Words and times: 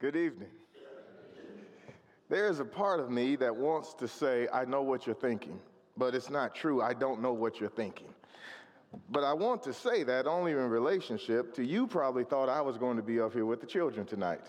Good 0.00 0.14
evening. 0.14 0.50
There 2.28 2.46
is 2.46 2.60
a 2.60 2.64
part 2.64 3.00
of 3.00 3.10
me 3.10 3.34
that 3.34 3.56
wants 3.56 3.94
to 3.94 4.06
say, 4.06 4.46
I 4.52 4.64
know 4.64 4.80
what 4.80 5.06
you're 5.06 5.16
thinking, 5.16 5.58
but 5.96 6.14
it's 6.14 6.30
not 6.30 6.54
true. 6.54 6.80
I 6.80 6.94
don't 6.94 7.20
know 7.20 7.32
what 7.32 7.58
you're 7.58 7.68
thinking. 7.68 8.06
But 9.10 9.24
I 9.24 9.32
want 9.32 9.60
to 9.64 9.72
say 9.72 10.04
that 10.04 10.28
only 10.28 10.52
in 10.52 10.58
relationship 10.58 11.52
to 11.54 11.64
you, 11.64 11.88
probably 11.88 12.22
thought 12.22 12.48
I 12.48 12.60
was 12.60 12.78
going 12.78 12.96
to 12.96 13.02
be 13.02 13.18
up 13.18 13.32
here 13.32 13.44
with 13.44 13.60
the 13.60 13.66
children 13.66 14.06
tonight. 14.06 14.44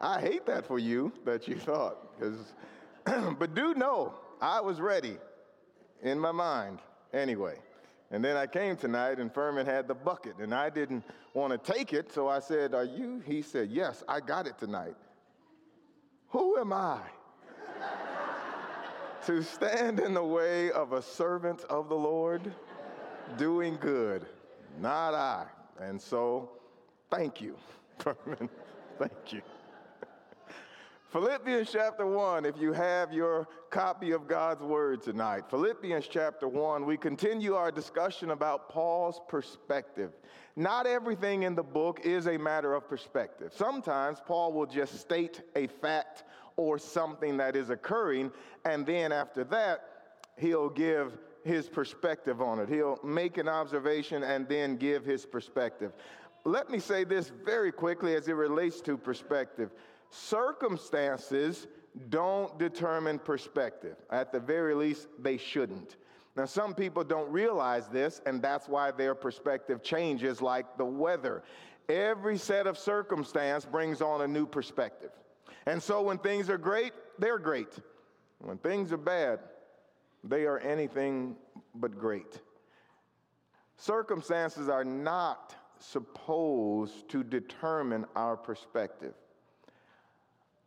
I 0.00 0.20
hate 0.20 0.46
that 0.46 0.64
for 0.64 0.78
you 0.78 1.12
that 1.24 1.48
you 1.48 1.56
thought, 1.56 2.16
because, 2.16 2.52
but 3.36 3.52
do 3.52 3.74
know 3.74 4.14
I 4.40 4.60
was 4.60 4.80
ready 4.80 5.16
in 6.04 6.20
my 6.20 6.30
mind 6.30 6.78
anyway. 7.12 7.56
And 8.10 8.24
then 8.24 8.36
I 8.36 8.46
came 8.46 8.76
tonight 8.76 9.18
and 9.18 9.32
Furman 9.32 9.66
had 9.66 9.88
the 9.88 9.94
bucket 9.94 10.36
and 10.38 10.54
I 10.54 10.70
didn't 10.70 11.04
want 11.34 11.52
to 11.52 11.72
take 11.72 11.92
it. 11.92 12.12
So 12.12 12.28
I 12.28 12.38
said, 12.38 12.74
Are 12.74 12.84
you? 12.84 13.22
He 13.26 13.42
said, 13.42 13.70
Yes, 13.70 14.04
I 14.08 14.20
got 14.20 14.46
it 14.46 14.58
tonight. 14.58 14.96
Who 16.28 16.58
am 16.58 16.72
I 16.72 17.00
to 19.26 19.42
stand 19.42 20.00
in 20.00 20.14
the 20.14 20.24
way 20.24 20.70
of 20.70 20.92
a 20.92 21.02
servant 21.02 21.62
of 21.64 21.88
the 21.88 21.96
Lord 21.96 22.52
doing 23.36 23.76
good? 23.80 24.26
Not 24.80 25.14
I. 25.14 25.46
And 25.80 26.00
so, 26.00 26.50
thank 27.10 27.40
you, 27.40 27.56
Furman. 27.98 28.48
thank 28.98 29.32
you. 29.32 29.42
Philippians 31.16 31.72
chapter 31.72 32.04
1, 32.04 32.44
if 32.44 32.58
you 32.58 32.74
have 32.74 33.10
your 33.10 33.48
copy 33.70 34.10
of 34.10 34.28
God's 34.28 34.60
Word 34.60 35.00
tonight. 35.00 35.44
Philippians 35.48 36.06
chapter 36.08 36.46
1, 36.46 36.84
we 36.84 36.98
continue 36.98 37.54
our 37.54 37.72
discussion 37.72 38.32
about 38.32 38.68
Paul's 38.68 39.22
perspective. 39.26 40.12
Not 40.56 40.86
everything 40.86 41.44
in 41.44 41.54
the 41.54 41.62
book 41.62 42.00
is 42.04 42.26
a 42.26 42.36
matter 42.36 42.74
of 42.74 42.86
perspective. 42.86 43.54
Sometimes 43.56 44.18
Paul 44.26 44.52
will 44.52 44.66
just 44.66 45.00
state 45.00 45.40
a 45.56 45.68
fact 45.68 46.24
or 46.58 46.78
something 46.78 47.38
that 47.38 47.56
is 47.56 47.70
occurring, 47.70 48.30
and 48.66 48.84
then 48.84 49.10
after 49.10 49.42
that, 49.44 49.84
he'll 50.36 50.68
give 50.68 51.16
his 51.44 51.66
perspective 51.66 52.42
on 52.42 52.58
it. 52.58 52.68
He'll 52.68 53.00
make 53.02 53.38
an 53.38 53.48
observation 53.48 54.22
and 54.22 54.46
then 54.46 54.76
give 54.76 55.06
his 55.06 55.24
perspective. 55.24 55.92
Let 56.44 56.68
me 56.68 56.78
say 56.78 57.04
this 57.04 57.32
very 57.42 57.72
quickly 57.72 58.14
as 58.16 58.28
it 58.28 58.34
relates 58.34 58.82
to 58.82 58.98
perspective. 58.98 59.70
Circumstances 60.10 61.66
don't 62.08 62.58
determine 62.58 63.18
perspective. 63.18 63.96
At 64.10 64.32
the 64.32 64.40
very 64.40 64.74
least, 64.74 65.08
they 65.18 65.36
shouldn't. 65.36 65.96
Now, 66.36 66.44
some 66.44 66.74
people 66.74 67.02
don't 67.02 67.30
realize 67.30 67.88
this, 67.88 68.20
and 68.26 68.42
that's 68.42 68.68
why 68.68 68.90
their 68.90 69.14
perspective 69.14 69.82
changes 69.82 70.42
like 70.42 70.76
the 70.76 70.84
weather. 70.84 71.42
Every 71.88 72.36
set 72.36 72.66
of 72.66 72.76
circumstance 72.76 73.64
brings 73.64 74.02
on 74.02 74.20
a 74.20 74.28
new 74.28 74.46
perspective. 74.46 75.12
And 75.64 75.82
so 75.82 76.02
when 76.02 76.18
things 76.18 76.50
are 76.50 76.58
great, 76.58 76.92
they're 77.18 77.38
great. 77.38 77.78
When 78.38 78.58
things 78.58 78.92
are 78.92 78.98
bad, 78.98 79.40
they 80.22 80.44
are 80.44 80.58
anything 80.58 81.36
but 81.74 81.98
great. 81.98 82.40
Circumstances 83.78 84.68
are 84.68 84.84
not 84.84 85.54
supposed 85.78 87.08
to 87.10 87.22
determine 87.22 88.04
our 88.14 88.36
perspective 88.36 89.14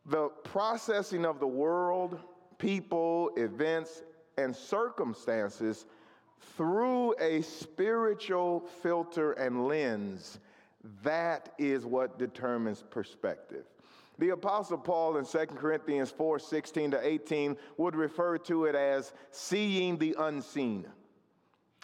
the 0.10 0.30
processing 0.44 1.26
of 1.26 1.40
the 1.40 1.48
world, 1.48 2.20
people, 2.58 3.32
events, 3.38 4.04
and 4.38 4.56
circumstances 4.56 5.86
through 6.58 7.14
a 7.20 7.42
spiritual 7.42 8.62
filter 8.82 9.34
and 9.34 9.68
lens, 9.68 10.40
that 11.04 11.54
is 11.58 11.86
what 11.86 12.18
determines 12.18 12.84
perspective. 12.90 13.66
The 14.18 14.30
Apostle 14.30 14.78
Paul 14.78 15.18
in 15.18 15.26
2 15.26 15.38
Corinthians 15.56 16.12
4 16.12 16.40
16 16.40 16.92
to 16.92 17.08
18 17.08 17.58
would 17.78 17.96
refer 17.96 18.38
to 18.40 18.66
it 18.66 18.76
as 18.76 19.14
seeing 19.32 19.98
the 19.98 20.16
unseen. 20.18 20.86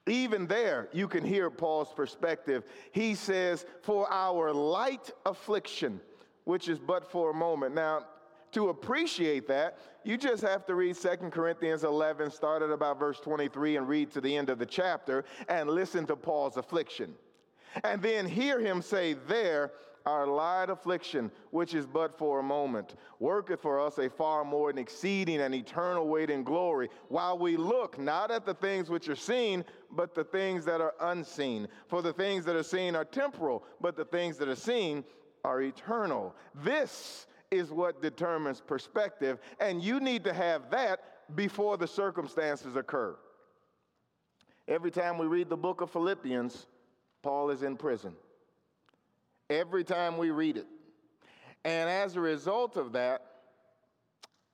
Even 0.08 0.46
there, 0.46 0.90
you 0.91 1.08
can 1.08 1.24
hear 1.24 1.50
Paul's 1.50 1.91
perspective. 1.94 2.64
He 2.91 3.16
says, 3.16 3.66
For 3.81 4.12
our 4.12 4.53
light 4.53 5.12
affliction, 5.25 6.00
which 6.44 6.69
is 6.69 6.78
but 6.78 7.09
for 7.09 7.31
a 7.31 7.34
moment. 7.34 7.74
Now, 7.74 8.06
to 8.55 8.69
appreciate 8.69 9.49
that, 9.49 9.77
you 10.05 10.17
just 10.17 10.41
have 10.41 10.66
to 10.66 10.75
read 10.75 10.95
2 10.95 11.09
Corinthians 11.29 11.83
11, 11.83 12.31
start 12.31 12.61
at 12.61 12.69
about 12.69 12.97
verse 12.97 13.19
23, 13.19 13.75
and 13.75 13.85
read 13.85 14.11
to 14.11 14.21
the 14.21 14.33
end 14.33 14.49
of 14.49 14.59
the 14.59 14.66
chapter 14.66 15.25
and 15.49 15.69
listen 15.69 16.05
to 16.07 16.16
Paul's 16.16 16.55
affliction. 16.55 17.13
And 17.83 18.01
then 18.01 18.25
hear 18.25 18.61
him 18.61 18.81
say, 18.81 19.17
There, 19.27 19.73
our 20.05 20.25
light 20.25 20.69
affliction, 20.69 21.31
which 21.51 21.73
is 21.73 21.85
but 21.85 22.17
for 22.17 22.39
a 22.39 22.43
moment, 22.43 22.95
worketh 23.19 23.61
for 23.61 23.77
us 23.77 23.97
a 23.97 24.09
far 24.09 24.45
more 24.45 24.69
and 24.69 24.79
exceeding 24.79 25.41
and 25.41 25.53
eternal 25.53 26.07
weight 26.07 26.29
in 26.29 26.45
glory, 26.45 26.89
while 27.09 27.37
we 27.37 27.57
look 27.57 27.99
not 27.99 28.31
at 28.31 28.45
the 28.45 28.53
things 28.53 28.89
which 28.89 29.09
are 29.09 29.17
seen, 29.17 29.66
but 29.91 30.16
the 30.16 30.23
things 30.23 30.63
that 30.63 30.79
are 30.79 30.93
unseen. 31.01 31.67
For 31.89 32.01
the 32.01 32.13
things 32.13 32.45
that 32.45 32.55
are 32.55 32.63
seen 32.63 32.95
are 32.95 33.03
temporal, 33.03 33.66
but 33.81 33.97
the 33.97 34.05
things 34.05 34.37
that 34.37 34.47
are 34.47 34.55
seen 34.55 35.03
are 35.43 35.61
eternal. 35.61 36.33
This 36.63 37.27
is 37.55 37.71
what 37.71 38.01
determines 38.01 38.61
perspective, 38.61 39.39
and 39.59 39.81
you 39.81 39.99
need 39.99 40.23
to 40.23 40.33
have 40.33 40.69
that 40.71 41.35
before 41.35 41.77
the 41.77 41.88
circumstances 41.88 42.75
occur. 42.75 43.16
Every 44.67 44.91
time 44.91 45.17
we 45.17 45.27
read 45.27 45.49
the 45.49 45.57
book 45.57 45.81
of 45.81 45.91
Philippians, 45.91 46.67
Paul 47.21 47.49
is 47.49 47.63
in 47.63 47.77
prison. 47.77 48.13
Every 49.49 49.83
time 49.83 50.17
we 50.17 50.31
read 50.31 50.57
it. 50.57 50.67
And 51.63 51.89
as 51.89 52.16
a 52.16 52.21
result 52.21 52.77
of 52.77 52.91
that, 52.93 53.21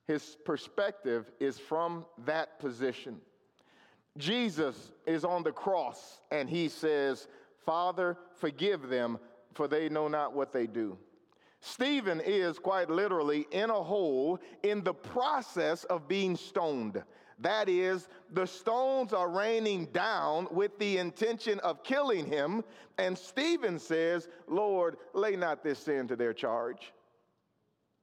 his 0.06 0.36
perspective 0.44 1.30
is 1.40 1.58
from 1.58 2.04
that 2.24 2.58
position. 2.58 3.20
Jesus 4.18 4.92
is 5.06 5.24
on 5.24 5.42
the 5.42 5.52
cross 5.52 6.20
and 6.30 6.48
he 6.48 6.68
says, 6.68 7.28
Father, 7.64 8.18
forgive 8.34 8.88
them, 8.88 9.18
for 9.54 9.68
they 9.68 9.88
know 9.88 10.08
not 10.08 10.34
what 10.34 10.52
they 10.52 10.66
do. 10.66 10.98
Stephen 11.64 12.20
is 12.20 12.58
quite 12.58 12.90
literally 12.90 13.46
in 13.52 13.70
a 13.70 13.82
hole 13.82 14.40
in 14.64 14.82
the 14.82 14.92
process 14.92 15.84
of 15.84 16.08
being 16.08 16.36
stoned. 16.36 17.00
That 17.38 17.68
is, 17.68 18.08
the 18.32 18.46
stones 18.46 19.12
are 19.12 19.28
raining 19.28 19.86
down 19.86 20.48
with 20.50 20.76
the 20.80 20.98
intention 20.98 21.60
of 21.60 21.84
killing 21.84 22.26
him. 22.26 22.64
And 22.98 23.16
Stephen 23.16 23.78
says, 23.78 24.28
Lord, 24.48 24.96
lay 25.14 25.36
not 25.36 25.62
this 25.62 25.78
sin 25.78 26.08
to 26.08 26.16
their 26.16 26.32
charge. 26.32 26.92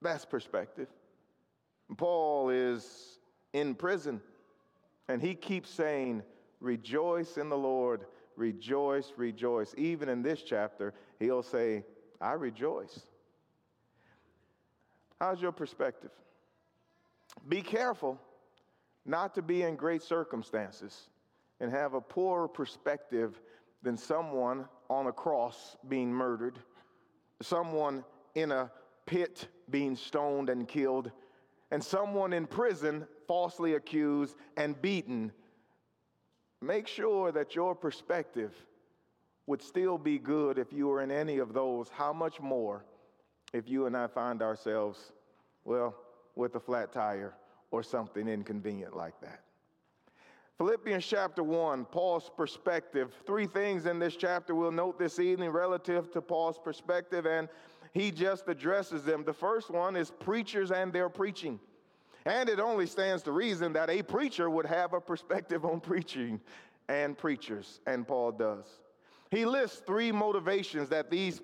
That's 0.01 0.23
perspective. 0.23 0.87
Paul 1.97 2.51
is 2.51 3.19
in 3.51 3.75
prison, 3.75 4.21
and 5.09 5.21
he 5.21 5.35
keeps 5.35 5.69
saying, 5.69 6.23
Rejoice 6.61 7.37
in 7.37 7.49
the 7.49 7.57
Lord, 7.57 8.05
rejoice, 8.37 9.11
rejoice. 9.17 9.73
Even 9.77 10.07
in 10.07 10.21
this 10.21 10.43
chapter, 10.43 10.93
he'll 11.19 11.43
say, 11.43 11.83
I 12.21 12.33
rejoice. 12.33 13.01
How's 15.19 15.41
your 15.41 15.51
perspective? 15.51 16.11
Be 17.47 17.61
careful 17.61 18.17
not 19.05 19.35
to 19.35 19.41
be 19.41 19.63
in 19.63 19.75
great 19.75 20.01
circumstances 20.01 21.09
and 21.59 21.69
have 21.71 21.93
a 21.93 22.01
poorer 22.01 22.47
perspective 22.47 23.39
than 23.83 23.97
someone 23.97 24.65
on 24.89 25.07
a 25.07 25.11
cross 25.11 25.75
being 25.89 26.11
murdered, 26.11 26.59
someone 27.41 28.03
in 28.35 28.51
a 28.51 28.71
pit 29.05 29.47
being 29.69 29.95
stoned 29.95 30.49
and 30.49 30.67
killed, 30.67 31.11
and 31.71 31.83
someone 31.83 32.31
in 32.31 32.47
prison 32.47 33.05
falsely 33.27 33.73
accused 33.73 34.35
and 34.55 34.81
beaten. 34.81 35.31
Make 36.61 36.87
sure 36.87 37.31
that 37.31 37.55
your 37.55 37.75
perspective 37.75 38.53
would 39.47 39.61
still 39.61 39.97
be 39.97 40.17
good 40.17 40.57
if 40.57 40.71
you 40.71 40.87
were 40.87 41.01
in 41.01 41.11
any 41.11 41.39
of 41.39 41.53
those. 41.53 41.89
How 41.89 42.13
much 42.13 42.39
more? 42.39 42.85
if 43.53 43.67
you 43.67 43.85
and 43.85 43.97
I 43.97 44.07
find 44.07 44.41
ourselves, 44.41 45.11
well, 45.69 45.95
with 46.35 46.55
a 46.55 46.59
flat 46.59 46.91
tire 46.91 47.35
or 47.69 47.83
something 47.83 48.27
inconvenient 48.27 48.97
like 48.97 49.13
that. 49.21 49.43
Philippians 50.57 51.05
chapter 51.05 51.43
1, 51.43 51.85
Paul's 51.85 52.31
perspective. 52.35 53.13
Three 53.25 53.45
things 53.45 53.85
in 53.85 53.99
this 53.99 54.15
chapter 54.15 54.55
we'll 54.55 54.71
note 54.71 54.97
this 54.97 55.19
evening 55.19 55.51
relative 55.51 56.11
to 56.11 56.21
Paul's 56.21 56.59
perspective, 56.61 57.27
and 57.27 57.47
he 57.93 58.09
just 58.09 58.49
addresses 58.49 59.03
them. 59.03 59.23
The 59.23 59.33
first 59.33 59.69
one 59.69 59.95
is 59.95 60.11
preachers 60.19 60.71
and 60.71 60.91
their 60.91 61.07
preaching. 61.07 61.59
And 62.25 62.49
it 62.49 62.59
only 62.59 62.87
stands 62.87 63.21
to 63.23 63.31
reason 63.31 63.71
that 63.73 63.91
a 63.91 64.01
preacher 64.01 64.49
would 64.49 64.65
have 64.65 64.93
a 64.93 64.99
perspective 64.99 65.65
on 65.65 65.79
preaching 65.79 66.41
and 66.89 67.15
preachers, 67.15 67.79
and 67.85 68.07
Paul 68.07 68.31
does. 68.31 68.65
He 69.31 69.45
lists 69.45 69.83
three 69.85 70.11
motivations 70.11 70.89
that 70.89 71.11
these, 71.11 71.41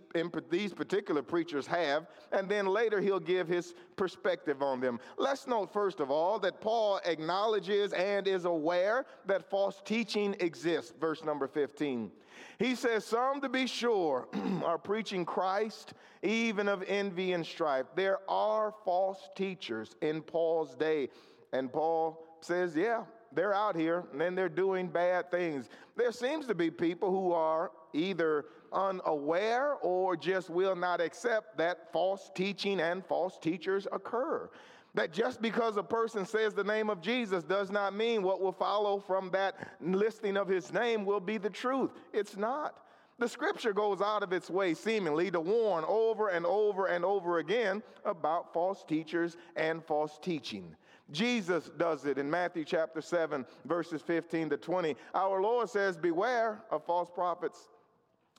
these 0.50 0.74
particular 0.74 1.22
preachers 1.22 1.68
have, 1.68 2.08
and 2.32 2.50
then 2.50 2.66
later 2.66 3.00
he'll 3.00 3.20
give 3.20 3.48
his 3.48 3.76
perspective 3.96 4.64
on 4.64 4.80
them. 4.80 5.00
Let's 5.18 5.46
note, 5.46 5.72
first 5.72 6.00
of 6.00 6.10
all, 6.10 6.40
that 6.40 6.62
Paul 6.62 7.00
acknowledges 7.06 7.94
and 7.94 8.28
is 8.28 8.46
aware 8.46 9.06
that 9.28 9.48
false 9.52 9.84
teaching 9.86 10.36
exists. 10.40 10.94
Verse 11.00 11.24
number 11.24 11.48
15. 11.48 12.12
He 12.58 12.74
says, 12.74 13.06
Some, 13.06 13.40
to 13.42 13.50
be 13.50 13.68
sure, 13.68 14.28
are 14.66 14.80
preaching 14.80 15.24
Christ, 15.24 15.94
even 16.24 16.68
of 16.68 16.84
envy 16.88 17.34
and 17.34 17.46
strife. 17.46 17.86
There 17.96 18.20
are 18.28 18.74
false 18.84 19.30
teachers 19.36 19.96
in 20.02 20.24
Paul's 20.24 20.74
day. 20.76 21.10
And 21.54 21.72
Paul 21.72 22.26
says, 22.42 22.76
Yeah, 22.76 23.04
they're 23.36 23.54
out 23.54 23.76
here 23.76 24.04
and 24.20 24.38
they're 24.38 24.50
doing 24.50 24.88
bad 24.88 25.30
things. 25.30 25.70
There 25.96 26.12
seems 26.12 26.48
to 26.48 26.56
be 26.56 26.72
people 26.72 27.12
who 27.12 27.32
are 27.32 27.72
either 27.94 28.46
unaware 28.72 29.76
or 29.82 30.16
just 30.16 30.50
will 30.50 30.76
not 30.76 31.02
accept 31.02 31.58
that 31.58 31.92
false 31.92 32.30
teaching 32.36 32.80
and 32.80 33.06
false 33.06 33.38
teachers 33.38 33.88
occur. 33.92 34.50
That 34.94 35.12
just 35.12 35.42
because 35.42 35.76
a 35.76 35.84
person 35.84 36.26
says 36.26 36.54
the 36.54 36.64
name 36.64 36.90
of 36.90 37.02
Jesus 37.02 37.44
does 37.44 37.70
not 37.70 37.94
mean 37.94 38.24
what 38.24 38.42
will 38.42 38.54
follow 38.54 38.98
from 38.98 39.30
that 39.32 39.56
listing 39.82 40.38
of 40.38 40.48
his 40.48 40.72
name 40.72 41.06
will 41.06 41.20
be 41.20 41.38
the 41.38 41.50
truth. 41.50 41.92
It's 42.14 42.38
not. 42.38 42.86
The 43.18 43.30
scripture 43.30 43.72
goes 43.72 44.02
out 44.02 44.24
of 44.24 44.34
its 44.34 44.50
way, 44.50 44.74
seemingly, 44.74 45.32
to 45.32 45.40
warn 45.40 45.86
over 45.88 46.30
and 46.30 46.46
over 46.46 46.88
and 46.88 47.06
over 47.06 47.40
again 47.40 47.82
about 48.04 48.54
false 48.54 48.84
teachers 48.84 49.38
and 49.56 49.84
false 49.84 50.20
teaching. 50.22 50.76
Jesus 51.12 51.70
does 51.78 52.06
it 52.06 52.18
in 52.18 52.30
Matthew 52.30 52.66
chapter 52.66 53.02
7, 53.02 53.46
verses 53.66 54.02
15 54.02 54.50
to 54.50 54.58
20. 54.58 54.96
Our 55.14 55.42
Lord 55.42 55.70
says, 55.70 55.98
Beware 55.98 56.64
of 56.72 56.84
false 56.84 57.10
prophets. 57.14 57.70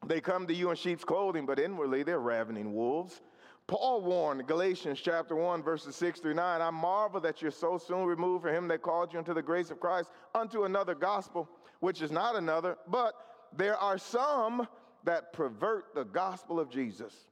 They 0.06 0.20
come 0.20 0.46
to 0.46 0.54
you 0.54 0.70
in 0.70 0.76
sheep's 0.76 1.04
clothing, 1.04 1.46
but 1.46 1.58
inwardly 1.58 2.02
they're 2.02 2.20
ravening 2.20 2.74
wolves. 2.74 3.22
Paul 3.66 4.02
warned 4.02 4.46
Galatians 4.46 5.00
chapter 5.00 5.34
1, 5.34 5.62
verses 5.62 5.96
6 5.96 6.20
through 6.20 6.34
9 6.34 6.60
I 6.60 6.70
marvel 6.70 7.20
that 7.20 7.42
you're 7.42 7.50
so 7.50 7.78
soon 7.78 8.04
removed 8.04 8.44
from 8.44 8.54
him 8.54 8.68
that 8.68 8.82
called 8.82 9.12
you 9.12 9.18
into 9.18 9.34
the 9.34 9.42
grace 9.42 9.70
of 9.70 9.80
Christ 9.80 10.10
unto 10.34 10.64
another 10.64 10.94
gospel, 10.94 11.48
which 11.80 12.00
is 12.00 12.12
not 12.12 12.36
another, 12.36 12.76
but 12.88 13.14
there 13.56 13.76
are 13.76 13.98
some 13.98 14.68
that 15.04 15.32
pervert 15.32 15.94
the 15.94 16.04
gospel 16.04 16.60
of 16.60 16.70
Jesus. 16.70 17.26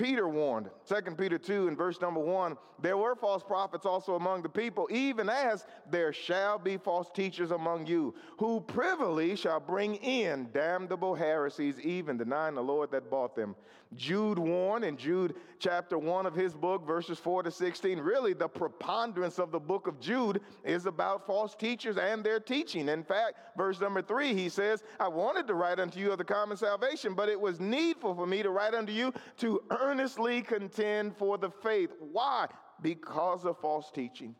Peter 0.00 0.26
warned, 0.26 0.70
2 0.88 1.14
Peter 1.18 1.36
2 1.36 1.68
and 1.68 1.76
verse 1.76 2.00
number 2.00 2.20
1, 2.20 2.56
there 2.80 2.96
were 2.96 3.14
false 3.14 3.42
prophets 3.42 3.84
also 3.84 4.14
among 4.14 4.40
the 4.40 4.48
people, 4.48 4.88
even 4.90 5.28
as 5.28 5.66
there 5.90 6.10
shall 6.10 6.58
be 6.58 6.78
false 6.78 7.10
teachers 7.14 7.50
among 7.50 7.86
you, 7.86 8.14
who 8.38 8.62
privily 8.62 9.36
shall 9.36 9.60
bring 9.60 9.96
in 9.96 10.48
damnable 10.54 11.14
heresies, 11.14 11.78
even 11.80 12.16
denying 12.16 12.54
the 12.54 12.62
Lord 12.62 12.90
that 12.92 13.10
bought 13.10 13.36
them. 13.36 13.54
Jude 13.96 14.38
warned 14.38 14.84
in 14.84 14.96
Jude 14.96 15.34
chapter 15.58 15.98
1 15.98 16.24
of 16.24 16.34
his 16.34 16.54
book, 16.54 16.86
verses 16.86 17.18
4 17.18 17.42
to 17.42 17.50
16. 17.50 17.98
Really, 17.98 18.34
the 18.34 18.48
preponderance 18.48 19.40
of 19.40 19.50
the 19.50 19.58
book 19.58 19.88
of 19.88 19.98
Jude 19.98 20.40
is 20.64 20.86
about 20.86 21.26
false 21.26 21.56
teachers 21.56 21.96
and 21.96 22.22
their 22.22 22.38
teaching. 22.38 22.88
In 22.88 23.02
fact, 23.02 23.34
verse 23.56 23.80
number 23.80 24.00
3, 24.00 24.32
he 24.32 24.48
says, 24.48 24.84
I 25.00 25.08
wanted 25.08 25.48
to 25.48 25.54
write 25.54 25.80
unto 25.80 25.98
you 25.98 26.12
of 26.12 26.18
the 26.18 26.24
common 26.24 26.56
salvation, 26.56 27.14
but 27.14 27.28
it 27.28 27.40
was 27.40 27.58
needful 27.58 28.14
for 28.14 28.26
me 28.26 28.44
to 28.44 28.50
write 28.50 28.74
unto 28.74 28.92
you 28.92 29.12
to 29.38 29.60
earnestly 29.70 30.40
contend 30.42 31.16
for 31.16 31.36
the 31.36 31.50
faith. 31.50 31.90
Why? 31.98 32.46
Because 32.82 33.44
of 33.44 33.58
false 33.58 33.90
teaching. 33.90 34.36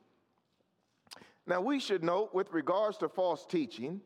Now, 1.49 1.61
we 1.61 1.81
should 1.81 2.05
note 2.05 2.33
with 2.33 2.53
regards 2.53 2.99
to 2.99 3.09
false 3.09 3.45
teaching, 3.47 4.01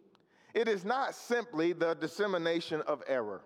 it 0.55 0.69
is 0.69 0.87
not 0.87 1.14
simply 1.14 1.75
the 1.75 1.94
dissemination 1.94 2.81
of 2.82 3.02
error. 3.06 3.43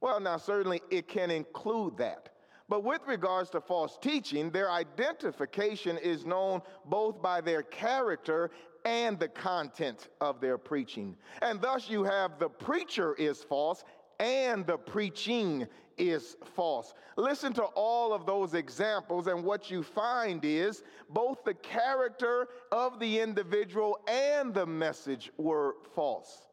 Well, 0.00 0.20
now, 0.20 0.36
certainly 0.36 0.80
it 0.90 1.08
can 1.08 1.30
include 1.30 1.96
that. 1.98 2.30
But 2.68 2.84
with 2.84 3.00
regards 3.06 3.50
to 3.50 3.60
false 3.60 3.98
teaching, 4.00 4.50
their 4.50 4.70
identification 4.70 5.96
is 5.96 6.26
known 6.26 6.60
both 6.84 7.22
by 7.22 7.40
their 7.40 7.62
character 7.62 8.50
and 8.84 9.18
the 9.18 9.28
content 9.28 10.08
of 10.20 10.40
their 10.40 10.58
preaching. 10.58 11.16
And 11.40 11.60
thus 11.60 11.88
you 11.88 12.04
have 12.04 12.38
the 12.38 12.48
preacher 12.48 13.14
is 13.14 13.42
false 13.42 13.84
and 14.20 14.66
the 14.66 14.76
preaching 14.76 15.66
is 15.96 16.36
false. 16.54 16.94
Listen 17.16 17.52
to 17.54 17.62
all 17.62 18.12
of 18.12 18.24
those 18.24 18.54
examples, 18.54 19.26
and 19.26 19.44
what 19.44 19.70
you 19.70 19.82
find 19.82 20.44
is 20.44 20.82
both 21.10 21.44
the 21.44 21.54
character 21.54 22.48
of 22.70 22.98
the 23.00 23.18
individual 23.18 23.98
and 24.06 24.54
the 24.54 24.66
message 24.66 25.32
were 25.36 25.76
false. 25.94 26.47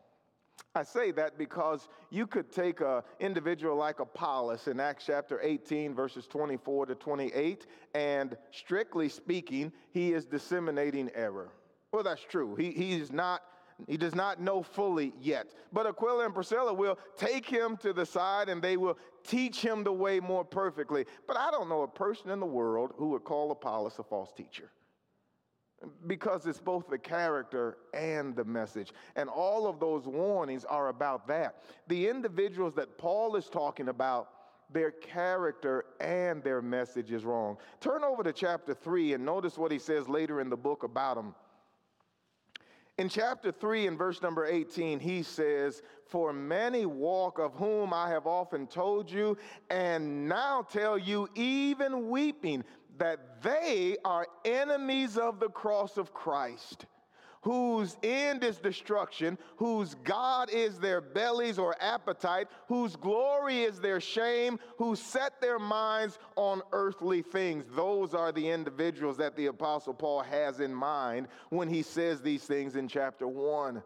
I 0.76 0.84
say 0.84 1.12
that 1.12 1.38
because 1.38 1.88
you 2.10 2.28
could 2.28 2.52
take 2.52 2.82
an 2.82 3.02
individual 3.22 3.78
like 3.78 4.02
Apollos 4.02 4.68
in 4.68 4.82
Acts 4.82 5.06
chapter 5.08 5.40
18, 5.42 5.96
verses 5.96 6.28
24 6.28 6.88
to 6.88 6.96
28, 6.96 7.66
and 7.94 8.36
strictly 8.52 9.08
speaking, 9.08 9.72
he 9.92 10.12
is 10.12 10.26
disseminating 10.26 11.10
error. 11.16 11.50
Well, 11.94 12.04
that's 12.04 12.24
true. 12.24 12.56
He, 12.56 12.72
he 12.72 12.94
is 12.94 13.12
not. 13.12 13.42
He 13.90 13.98
does 13.98 14.16
not 14.16 14.40
know 14.40 14.64
fully 14.64 15.12
yet. 15.20 15.48
But 15.74 15.86
Aquila 15.86 16.24
and 16.24 16.34
Priscilla 16.34 16.74
will 16.74 16.98
take 17.18 17.46
him 17.46 17.76
to 17.82 17.92
the 17.92 18.06
side 18.06 18.48
and 18.48 18.62
they 18.62 18.78
will 18.78 18.98
teach 19.28 19.62
him 19.62 19.84
the 19.84 19.92
way 19.92 20.22
more 20.22 20.46
perfectly. 20.46 21.06
But 21.28 21.36
I 21.36 21.52
don't 21.52 21.68
know 21.68 21.82
a 21.82 21.88
person 21.88 22.30
in 22.30 22.40
the 22.40 22.46
world 22.46 22.94
who 22.96 23.10
would 23.10 23.26
call 23.26 23.52
Apollos 23.52 24.00
a 24.00 24.04
false 24.04 24.32
teacher 24.32 24.72
because 26.08 26.46
it's 26.46 26.60
both 26.60 26.88
the 26.88 26.98
character 26.98 27.78
and 27.94 28.36
the 28.36 28.46
message. 28.46 28.92
And 29.16 29.30
all 29.30 29.68
of 29.68 29.80
those 29.80 30.06
warnings 30.08 30.66
are 30.66 30.90
about 30.90 31.28
that. 31.28 31.62
The 31.88 32.08
individuals 32.08 32.74
that 32.76 32.98
Paul 32.98 33.36
is 33.36 33.50
talking 33.50 33.90
about, 33.90 34.30
their 34.72 34.92
character 34.92 35.86
and 36.00 36.44
their 36.44 36.62
message 36.62 37.12
is 37.12 37.24
wrong. 37.24 37.58
Turn 37.80 38.04
over 38.04 38.24
to 38.24 38.34
chapter 38.34 38.74
3 38.74 39.14
and 39.14 39.26
notice 39.26 39.58
what 39.58 39.72
he 39.72 39.80
says 39.80 40.10
later 40.10 40.42
in 40.42 40.50
the 40.50 40.58
book 40.58 40.84
about 40.84 41.16
them. 41.16 41.36
In 42.98 43.10
chapter 43.10 43.52
3 43.52 43.88
and 43.88 43.98
verse 43.98 44.22
number 44.22 44.46
18, 44.46 45.02
he 45.02 45.22
says, 45.22 45.82
For 46.08 46.32
many 46.32 46.86
walk 46.86 47.40
of 47.40 47.54
whom 47.54 47.94
I 47.94 48.08
have 48.10 48.26
often 48.26 48.68
told 48.68 49.12
you, 49.12 49.38
and 49.70 50.30
now 50.30 50.62
tell 50.62 50.98
you, 50.98 51.28
even 51.36 52.10
weeping, 52.10 52.64
that 52.98 53.42
they 53.42 53.98
are 54.04 54.28
enemies 54.44 55.18
of 55.18 55.40
the 55.40 55.50
cross 55.50 55.98
of 55.98 56.14
Christ, 56.14 56.86
whose 57.42 57.96
end 58.02 58.44
is 58.44 58.58
destruction, 58.58 59.38
whose 59.58 59.96
God 60.04 60.50
is 60.50 60.80
their 60.80 61.00
bellies 61.00 61.60
or 61.60 61.76
appetite, 61.80 62.48
whose 62.68 62.96
glory 62.96 63.64
is 63.64 63.80
their 63.80 64.00
shame, 64.00 64.60
who 64.78 64.96
set 64.96 65.40
their 65.40 65.60
minds 65.60 66.18
on 66.36 66.62
earthly 66.72 67.22
things. 67.22 67.66
Those 67.76 68.16
are 68.16 68.32
the 68.32 68.50
individuals 68.50 69.18
that 69.18 69.36
the 69.36 69.46
Apostle 69.48 69.94
Paul 69.94 70.24
has 70.24 70.60
in 70.60 70.74
mind 70.74 71.28
when 71.50 71.70
he 71.70 71.84
says 71.84 72.22
these 72.22 72.44
things 72.44 72.76
in 72.76 72.88
chapter 72.88 73.28
1 73.28 73.84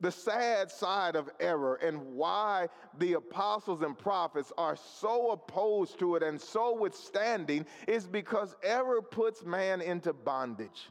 the 0.00 0.10
sad 0.10 0.70
side 0.70 1.16
of 1.16 1.28
error 1.40 1.76
and 1.76 2.00
why 2.00 2.68
the 2.98 3.14
apostles 3.14 3.82
and 3.82 3.96
prophets 3.98 4.52
are 4.56 4.76
so 4.76 5.32
opposed 5.32 5.98
to 5.98 6.16
it 6.16 6.22
and 6.22 6.40
so 6.40 6.74
withstanding 6.76 7.66
is 7.86 8.06
because 8.06 8.56
error 8.62 9.02
puts 9.02 9.44
man 9.44 9.80
into 9.80 10.12
bondage. 10.12 10.88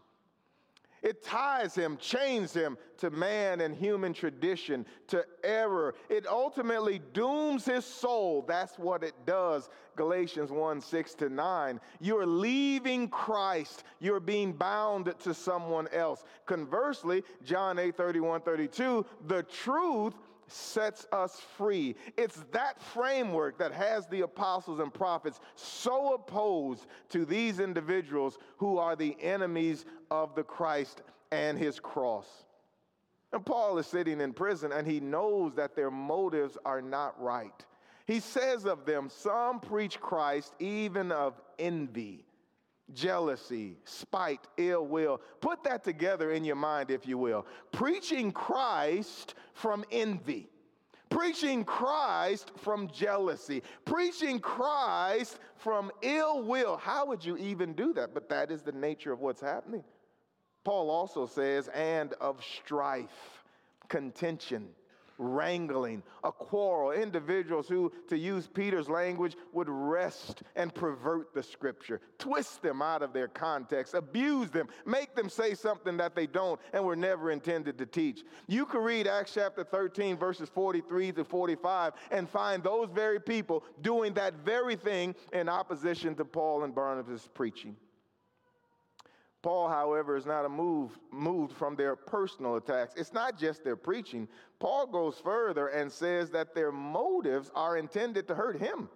It 1.01 1.23
ties 1.23 1.75
him, 1.75 1.97
chains 1.97 2.53
him 2.53 2.77
to 2.97 3.09
man 3.09 3.61
and 3.61 3.75
human 3.75 4.13
tradition, 4.13 4.85
to 5.07 5.25
error. 5.43 5.95
It 6.09 6.27
ultimately 6.27 7.01
dooms 7.13 7.65
his 7.65 7.85
soul. 7.85 8.43
That's 8.47 8.77
what 8.77 9.03
it 9.03 9.13
does. 9.25 9.69
Galatians 9.95 10.51
1 10.51 10.81
6 10.81 11.13
to 11.15 11.29
9. 11.29 11.79
You're 11.99 12.25
leaving 12.25 13.09
Christ, 13.09 13.83
you're 13.99 14.19
being 14.19 14.53
bound 14.53 15.13
to 15.19 15.33
someone 15.33 15.87
else. 15.89 16.23
Conversely, 16.45 17.23
John 17.43 17.79
8 17.79 17.95
31 17.95 18.41
32, 18.41 19.05
the 19.27 19.43
truth 19.43 20.13
sets 20.51 21.05
us 21.11 21.39
free. 21.57 21.95
It's 22.17 22.43
that 22.51 22.81
framework 22.81 23.57
that 23.59 23.71
has 23.71 24.07
the 24.07 24.21
apostles 24.21 24.79
and 24.79 24.93
prophets 24.93 25.39
so 25.55 26.13
opposed 26.13 26.87
to 27.09 27.25
these 27.25 27.59
individuals 27.59 28.37
who 28.57 28.77
are 28.77 28.95
the 28.95 29.15
enemies 29.21 29.85
of 30.11 30.35
the 30.35 30.43
Christ 30.43 31.01
and 31.31 31.57
his 31.57 31.79
cross. 31.79 32.27
And 33.31 33.45
Paul 33.45 33.77
is 33.77 33.87
sitting 33.87 34.21
in 34.21 34.33
prison 34.33 34.71
and 34.71 34.87
he 34.87 34.99
knows 34.99 35.53
that 35.55 35.75
their 35.75 35.91
motives 35.91 36.57
are 36.65 36.81
not 36.81 37.21
right. 37.21 37.65
He 38.05 38.19
says 38.19 38.65
of 38.65 38.85
them, 38.85 39.09
Some 39.09 39.59
preach 39.59 39.99
Christ 39.99 40.53
even 40.59 41.11
of 41.11 41.39
envy 41.59 42.25
jealousy, 42.93 43.77
spite, 43.85 44.47
ill 44.57 44.85
will. 44.85 45.21
Put 45.41 45.63
that 45.63 45.83
together 45.83 46.31
in 46.31 46.43
your 46.43 46.55
mind, 46.55 46.91
if 46.91 47.07
you 47.07 47.17
will. 47.17 47.45
Preaching 47.71 48.31
Christ 48.31 49.35
from 49.53 49.83
envy. 49.91 50.49
Preaching 51.09 51.63
Christ 51.65 52.51
from 52.57 52.87
jealousy, 52.89 53.63
preaching 53.83 54.39
Christ 54.39 55.39
from 55.55 55.91
ill 56.03 56.43
will. 56.43 56.77
How 56.77 57.03
would 57.07 57.25
you 57.25 57.35
even 57.37 57.73
do 57.73 57.93
that? 57.93 58.13
But 58.13 58.29
that 58.29 58.51
is 58.51 58.61
the 58.61 58.71
nature 58.71 59.11
of 59.11 59.19
what's 59.19 59.41
happening. 59.41 59.83
Paul 60.63 60.91
also 60.91 61.25
says, 61.25 61.67
and 61.69 62.13
of 62.21 62.43
strife, 62.43 63.43
contention, 63.87 64.69
wrangling, 65.19 66.01
a 66.23 66.31
quarrel, 66.31 66.91
individuals 66.91 67.67
who, 67.67 67.91
to 68.07 68.17
use 68.17 68.47
Peter's 68.47 68.89
language, 68.89 69.35
would 69.53 69.69
wrest 69.69 70.41
and 70.55 70.73
pervert 70.73 71.33
the 71.33 71.43
scripture, 71.43 72.01
twist 72.17 72.61
them 72.63 72.81
out 72.81 73.03
of 73.03 73.13
their 73.13 73.27
context, 73.27 73.93
abuse 73.93 74.49
them, 74.49 74.67
make 74.85 75.13
them 75.13 75.29
say 75.29 75.53
something 75.53 75.97
that 75.97 76.15
they 76.15 76.25
don't 76.25 76.59
and 76.73 76.83
were 76.83 76.95
never 76.95 77.31
intended 77.31 77.77
to 77.77 77.85
teach. 77.85 78.23
You 78.47 78.65
can 78.65 78.81
read 78.81 79.05
Acts 79.05 79.33
chapter 79.33 79.63
13, 79.63 80.17
verses 80.17 80.49
43 80.49 81.11
to 81.11 81.23
45, 81.23 81.93
and 82.11 82.27
find 82.27 82.63
those 82.63 82.89
very 82.89 83.19
people 83.19 83.63
doing 83.81 84.13
that 84.13 84.33
very 84.45 84.75
thing 84.75 85.13
in 85.33 85.49
opposition 85.49 86.15
to 86.15 86.25
Paul 86.25 86.63
and 86.63 86.73
Barnabas' 86.73 87.29
preaching. 87.33 87.75
Paul, 89.41 89.69
however, 89.69 90.17
is 90.17 90.25
not 90.25 90.49
move, 90.51 90.99
moved 91.11 91.53
from 91.53 91.75
their 91.75 91.95
personal 91.95 92.57
attacks. 92.57 92.93
It's 92.97 93.13
not 93.13 93.37
just 93.37 93.63
their 93.63 93.77
preaching. 93.77 94.27
Paul 94.59 94.87
goes 94.87 95.17
further 95.23 95.67
and 95.67 95.89
says 95.89 96.29
that 96.31 96.53
their 96.53 96.71
motives 96.71 97.49
are 97.55 97.77
intended 97.77 98.27
to 98.27 98.35
hurt 98.35 98.59
him. 98.59 98.89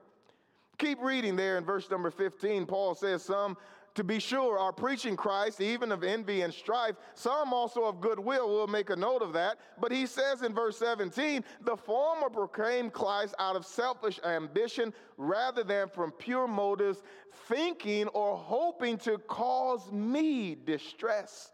Keep 0.78 1.02
reading 1.02 1.38
there 1.38 1.58
in 1.58 1.64
verse 1.64 1.90
number 1.90 2.12
15. 2.12 2.66
Paul 2.66 2.94
says, 2.94 3.24
Some 3.24 3.56
to 3.96 4.04
be 4.04 4.20
sure, 4.20 4.58
are 4.58 4.74
preaching 4.74 5.16
Christ, 5.16 5.62
even 5.62 5.92
of 5.92 6.04
envy 6.04 6.42
and 6.42 6.54
strife. 6.54 6.96
Some 7.14 7.54
also 7.54 7.84
of 7.84 8.02
goodwill 8.02 8.50
will 8.50 8.68
make 8.68 8.90
a 8.90 8.96
note 8.96 9.22
of 9.22 9.34
that. 9.34 9.60
But 9.80 9.92
he 9.92 10.08
says 10.08 10.42
in 10.42 10.54
verse 10.54 10.78
17, 10.78 11.44
the 11.62 11.78
former 11.78 12.30
proclaim 12.30 12.90
Christ 12.90 13.36
out 13.38 13.56
of 13.56 13.66
selfish 13.66 14.20
ambition 14.26 14.94
rather 15.18 15.64
than 15.64 15.90
from 15.90 16.12
pure 16.12 16.48
motives, 16.48 17.04
thinking 17.48 18.08
or 18.10 18.36
hoping 18.36 18.98
to 19.00 19.20
cause 19.20 19.92
me 19.92 20.56
distress 20.56 21.52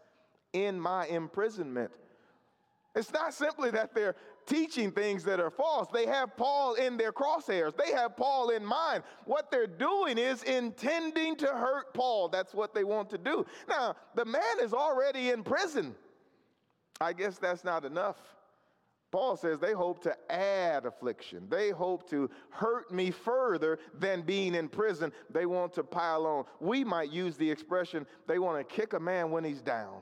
in 0.54 0.80
my 0.80 1.06
imprisonment. 1.06 1.90
It's 2.94 3.12
not 3.12 3.34
simply 3.34 3.70
that 3.70 3.94
they're 3.94 4.16
teaching 4.50 4.90
things 4.90 5.22
that 5.24 5.38
are 5.38 5.50
false. 5.50 5.88
They 5.92 6.06
have 6.06 6.36
Paul 6.36 6.74
in 6.74 6.96
their 6.96 7.12
crosshairs, 7.12 7.76
they 7.76 7.92
have 7.92 8.16
Paul 8.16 8.50
in 8.50 8.64
mind. 8.64 9.04
What 9.24 9.50
they're 9.50 9.66
doing 9.66 10.18
is 10.18 10.42
intending 10.42 11.36
to 11.36 11.46
hurt 11.46 11.94
Paul. 11.94 12.28
That's 12.28 12.52
what 12.52 12.74
they 12.74 12.84
want 12.84 13.08
to 13.10 13.18
do. 13.18 13.46
Now, 13.68 13.94
the 14.16 14.24
man 14.24 14.42
is 14.60 14.74
already 14.74 15.30
in 15.30 15.44
prison. 15.44 15.94
I 17.00 17.12
guess 17.12 17.38
that's 17.38 17.64
not 17.64 17.84
enough. 17.84 18.16
Paul 19.12 19.36
says 19.36 19.58
they 19.58 19.72
hope 19.72 20.02
to 20.02 20.16
add 20.30 20.84
affliction. 20.84 21.46
They 21.48 21.70
hope 21.70 22.08
to 22.10 22.30
hurt 22.50 22.92
me 22.92 23.10
further 23.10 23.78
than 23.98 24.22
being 24.22 24.54
in 24.54 24.68
prison. 24.68 25.12
They 25.30 25.46
want 25.46 25.72
to 25.74 25.82
pile 25.82 26.26
on. 26.26 26.44
We 26.60 26.84
might 26.84 27.10
use 27.10 27.36
the 27.36 27.50
expression 27.50 28.06
they 28.28 28.38
want 28.38 28.58
to 28.58 28.74
kick 28.74 28.92
a 28.92 29.00
man 29.00 29.30
when 29.30 29.42
he's 29.42 29.62
down. 29.62 30.00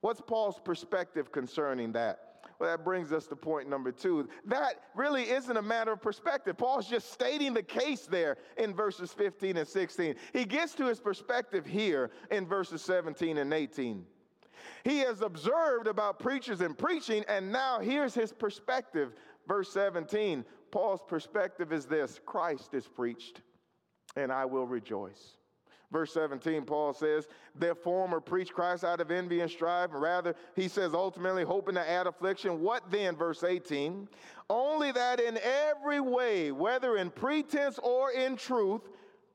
What's 0.00 0.20
Paul's 0.20 0.58
perspective 0.64 1.30
concerning 1.30 1.92
that? 1.92 2.29
Well, 2.60 2.68
that 2.68 2.84
brings 2.84 3.10
us 3.10 3.26
to 3.28 3.36
point 3.36 3.70
number 3.70 3.90
two. 3.90 4.28
That 4.44 4.74
really 4.94 5.30
isn't 5.30 5.56
a 5.56 5.62
matter 5.62 5.92
of 5.92 6.02
perspective. 6.02 6.58
Paul's 6.58 6.86
just 6.86 7.10
stating 7.10 7.54
the 7.54 7.62
case 7.62 8.02
there 8.02 8.36
in 8.58 8.74
verses 8.74 9.14
15 9.14 9.56
and 9.56 9.66
16. 9.66 10.14
He 10.34 10.44
gets 10.44 10.74
to 10.74 10.84
his 10.86 11.00
perspective 11.00 11.64
here 11.64 12.10
in 12.30 12.46
verses 12.46 12.82
17 12.82 13.38
and 13.38 13.54
18. 13.54 14.04
He 14.84 14.98
has 14.98 15.22
observed 15.22 15.86
about 15.86 16.18
preachers 16.18 16.60
and 16.60 16.76
preaching, 16.76 17.24
and 17.28 17.50
now 17.50 17.80
here's 17.80 18.12
his 18.12 18.30
perspective. 18.30 19.14
Verse 19.48 19.72
17 19.72 20.44
Paul's 20.70 21.00
perspective 21.08 21.72
is 21.72 21.86
this 21.86 22.20
Christ 22.26 22.74
is 22.74 22.86
preached, 22.86 23.40
and 24.16 24.30
I 24.30 24.44
will 24.44 24.66
rejoice. 24.66 25.38
Verse 25.92 26.12
17, 26.12 26.62
Paul 26.62 26.92
says, 26.92 27.26
Their 27.56 27.74
former 27.74 28.20
preached 28.20 28.52
Christ 28.52 28.84
out 28.84 29.00
of 29.00 29.10
envy 29.10 29.40
and 29.40 29.50
strife, 29.50 29.90
rather, 29.92 30.36
he 30.54 30.68
says, 30.68 30.94
ultimately 30.94 31.42
hoping 31.42 31.74
to 31.74 31.90
add 31.90 32.06
affliction. 32.06 32.60
What 32.60 32.88
then, 32.90 33.16
verse 33.16 33.42
18? 33.42 34.08
Only 34.48 34.92
that 34.92 35.18
in 35.18 35.38
every 35.42 36.00
way, 36.00 36.52
whether 36.52 36.96
in 36.96 37.10
pretense 37.10 37.78
or 37.82 38.12
in 38.12 38.36
truth, 38.36 38.82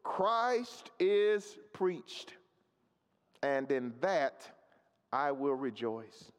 Christ 0.04 0.92
is 0.98 1.58
preached. 1.74 2.34
And 3.44 3.70
in 3.70 3.94
that 4.00 4.50
I 5.12 5.32
will 5.32 5.56
rejoice. 5.56 6.32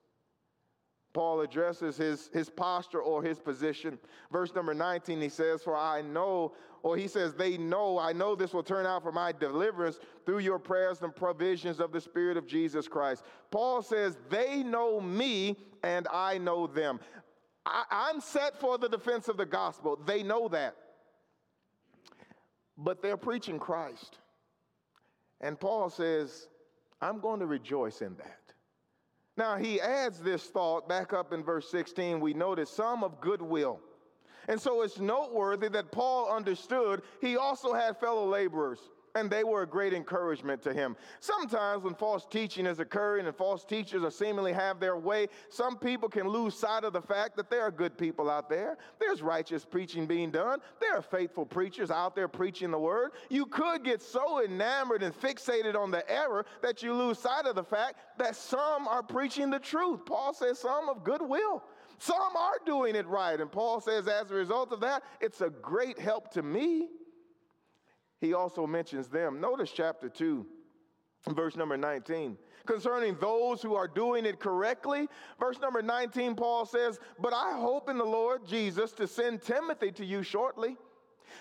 Paul 1.16 1.40
addresses 1.40 1.96
his, 1.96 2.28
his 2.34 2.50
posture 2.50 3.00
or 3.00 3.22
his 3.22 3.38
position. 3.38 3.98
Verse 4.30 4.54
number 4.54 4.74
19, 4.74 5.18
he 5.18 5.30
says, 5.30 5.62
For 5.62 5.74
I 5.74 6.02
know 6.02 6.52
or 6.82 6.94
he 6.98 7.08
says, 7.08 7.32
They 7.32 7.56
know, 7.56 7.98
I 7.98 8.12
know 8.12 8.34
this 8.34 8.52
will 8.52 8.62
turn 8.62 8.84
out 8.84 9.02
for 9.02 9.12
my 9.12 9.32
deliverance 9.32 9.98
through 10.26 10.40
your 10.40 10.58
prayers 10.58 11.00
and 11.00 11.16
provisions 11.16 11.80
of 11.80 11.90
the 11.90 12.02
Spirit 12.02 12.36
of 12.36 12.46
Jesus 12.46 12.86
Christ. 12.86 13.24
Paul 13.50 13.80
says, 13.80 14.18
They 14.28 14.62
know 14.62 15.00
me 15.00 15.56
and 15.82 16.06
I 16.12 16.36
know 16.36 16.66
them. 16.66 17.00
I, 17.64 18.10
am 18.14 18.20
set 18.20 18.60
for 18.60 18.76
the 18.76 18.88
defense 18.90 19.28
of 19.28 19.38
the 19.38 19.46
gospel. 19.46 19.98
They 20.04 20.22
know 20.22 20.48
that. 20.48 20.76
But 22.76 23.00
they're 23.00 23.16
preaching 23.16 23.58
Christ. 23.58 24.18
And 25.40 25.58
Paul 25.58 25.88
says, 25.88 26.48
I'm 27.00 27.20
going 27.20 27.40
to 27.40 27.46
rejoice 27.46 28.02
in 28.02 28.16
that. 28.16 28.45
Now, 29.36 29.56
he 29.56 29.80
adds 29.80 30.20
this 30.20 30.44
thought 30.44 30.88
back 30.88 31.12
up 31.12 31.32
in 31.32 31.44
verse 31.44 31.70
16. 31.70 32.20
We 32.20 32.32
notice 32.32 32.70
some 32.70 33.04
of 33.04 33.20
goodwill. 33.20 33.80
And 34.48 34.60
so 34.60 34.82
it's 34.82 34.98
noteworthy 34.98 35.68
that 35.68 35.90
Paul 35.90 36.30
understood 36.30 37.02
he 37.20 37.36
also 37.36 37.74
had 37.74 37.98
fellow 37.98 38.26
laborers 38.28 38.78
and 39.16 39.30
they 39.30 39.44
were 39.44 39.62
a 39.62 39.66
great 39.66 39.94
encouragement 39.94 40.62
to 40.62 40.74
him. 40.74 40.94
Sometimes 41.20 41.82
when 41.82 41.94
false 41.94 42.26
teaching 42.30 42.66
is 42.66 42.80
occurring 42.80 43.26
and 43.26 43.34
false 43.34 43.64
teachers 43.64 44.04
are 44.04 44.10
seemingly 44.10 44.52
have 44.52 44.78
their 44.78 44.96
way, 44.96 45.28
some 45.48 45.78
people 45.78 46.08
can 46.08 46.28
lose 46.28 46.54
sight 46.54 46.84
of 46.84 46.92
the 46.92 47.00
fact 47.00 47.34
that 47.36 47.48
there 47.48 47.62
are 47.62 47.70
good 47.70 47.96
people 47.96 48.30
out 48.30 48.50
there. 48.50 48.76
There's 49.00 49.22
righteous 49.22 49.64
preaching 49.64 50.06
being 50.06 50.30
done. 50.30 50.60
There 50.80 50.94
are 50.94 51.02
faithful 51.02 51.46
preachers 51.46 51.90
out 51.90 52.14
there 52.14 52.28
preaching 52.28 52.70
the 52.70 52.78
word. 52.78 53.12
You 53.30 53.46
could 53.46 53.84
get 53.84 54.02
so 54.02 54.44
enamored 54.44 55.02
and 55.02 55.18
fixated 55.18 55.74
on 55.74 55.90
the 55.90 56.08
error 56.10 56.44
that 56.60 56.82
you 56.82 56.92
lose 56.92 57.18
sight 57.18 57.46
of 57.46 57.54
the 57.54 57.64
fact 57.64 57.96
that 58.18 58.36
some 58.36 58.86
are 58.86 59.02
preaching 59.02 59.48
the 59.48 59.58
truth. 59.58 60.04
Paul 60.04 60.34
says 60.34 60.58
some 60.58 60.90
of 60.90 61.04
goodwill. 61.04 61.64
Some 61.98 62.36
are 62.36 62.58
doing 62.66 62.94
it 62.94 63.06
right. 63.06 63.40
And 63.40 63.50
Paul 63.50 63.80
says, 63.80 64.06
as 64.06 64.30
a 64.30 64.34
result 64.34 64.72
of 64.72 64.80
that, 64.80 65.02
it's 65.22 65.40
a 65.40 65.48
great 65.48 65.98
help 65.98 66.30
to 66.32 66.42
me. 66.42 66.88
He 68.20 68.34
also 68.34 68.66
mentions 68.66 69.08
them. 69.08 69.40
Notice 69.40 69.70
chapter 69.72 70.08
2, 70.08 70.46
verse 71.28 71.56
number 71.56 71.76
19. 71.76 72.36
Concerning 72.64 73.16
those 73.20 73.62
who 73.62 73.74
are 73.74 73.86
doing 73.86 74.26
it 74.26 74.40
correctly, 74.40 75.08
verse 75.38 75.60
number 75.60 75.82
19, 75.82 76.34
Paul 76.34 76.66
says, 76.66 76.98
But 77.20 77.32
I 77.32 77.52
hope 77.58 77.88
in 77.88 77.98
the 77.98 78.04
Lord 78.04 78.46
Jesus 78.46 78.92
to 78.92 79.06
send 79.06 79.42
Timothy 79.42 79.92
to 79.92 80.04
you 80.04 80.22
shortly 80.22 80.76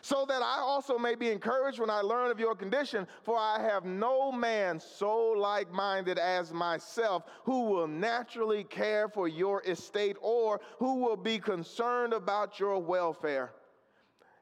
so 0.02 0.26
that 0.28 0.42
I 0.42 0.60
also 0.60 0.98
may 0.98 1.16
be 1.16 1.30
encouraged 1.32 1.80
when 1.80 1.90
I 1.90 2.02
learn 2.02 2.30
of 2.30 2.40
your 2.40 2.56
condition. 2.56 3.08
For 3.24 3.38
I 3.38 3.62
have 3.62 3.86
no 3.86 4.32
man 4.32 4.80
so 4.80 5.18
like 5.18 5.72
minded 5.72 6.20
as 6.20 6.54
myself 6.54 7.24
who 7.44 7.66
will 7.66 7.88
naturally 7.88 8.64
care 8.64 9.08
for 9.08 9.28
your 9.28 9.64
estate 9.64 10.18
or 10.22 10.62
who 10.80 10.96
will 10.96 11.18
be 11.18 11.40
concerned 11.40 12.14
about 12.14 12.60
your 12.60 12.80
welfare. 12.80 13.54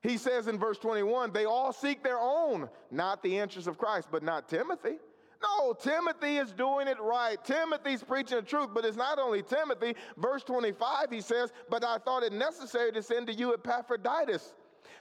He 0.04 0.18
says 0.18 0.48
in 0.48 0.60
verse 0.60 0.78
21 0.78 1.32
they 1.32 1.46
all 1.46 1.74
seek 1.74 2.04
their 2.04 2.20
own, 2.20 2.70
not 2.92 3.24
the 3.24 3.38
interest 3.38 3.68
of 3.68 3.78
Christ, 3.78 4.10
but 4.12 4.22
not 4.22 4.48
Timothy. 4.50 4.98
No, 5.42 5.74
Timothy 5.74 6.38
is 6.38 6.52
doing 6.52 6.88
it 6.88 7.00
right. 7.02 7.44
Timothy's 7.44 8.04
preaching 8.04 8.38
the 8.38 8.44
truth, 8.44 8.70
but 8.74 8.86
it's 8.86 8.96
not 8.96 9.20
only 9.20 9.42
Timothy. 9.42 9.96
Verse 10.18 10.44
25, 10.44 11.08
he 11.12 11.20
says, 11.20 11.52
But 11.70 11.84
I 11.84 11.98
thought 11.98 12.24
it 12.24 12.32
necessary 12.32 12.94
to 12.94 13.04
send 13.04 13.28
to 13.28 13.34
you 13.34 13.54
Epaphroditus 13.54 14.54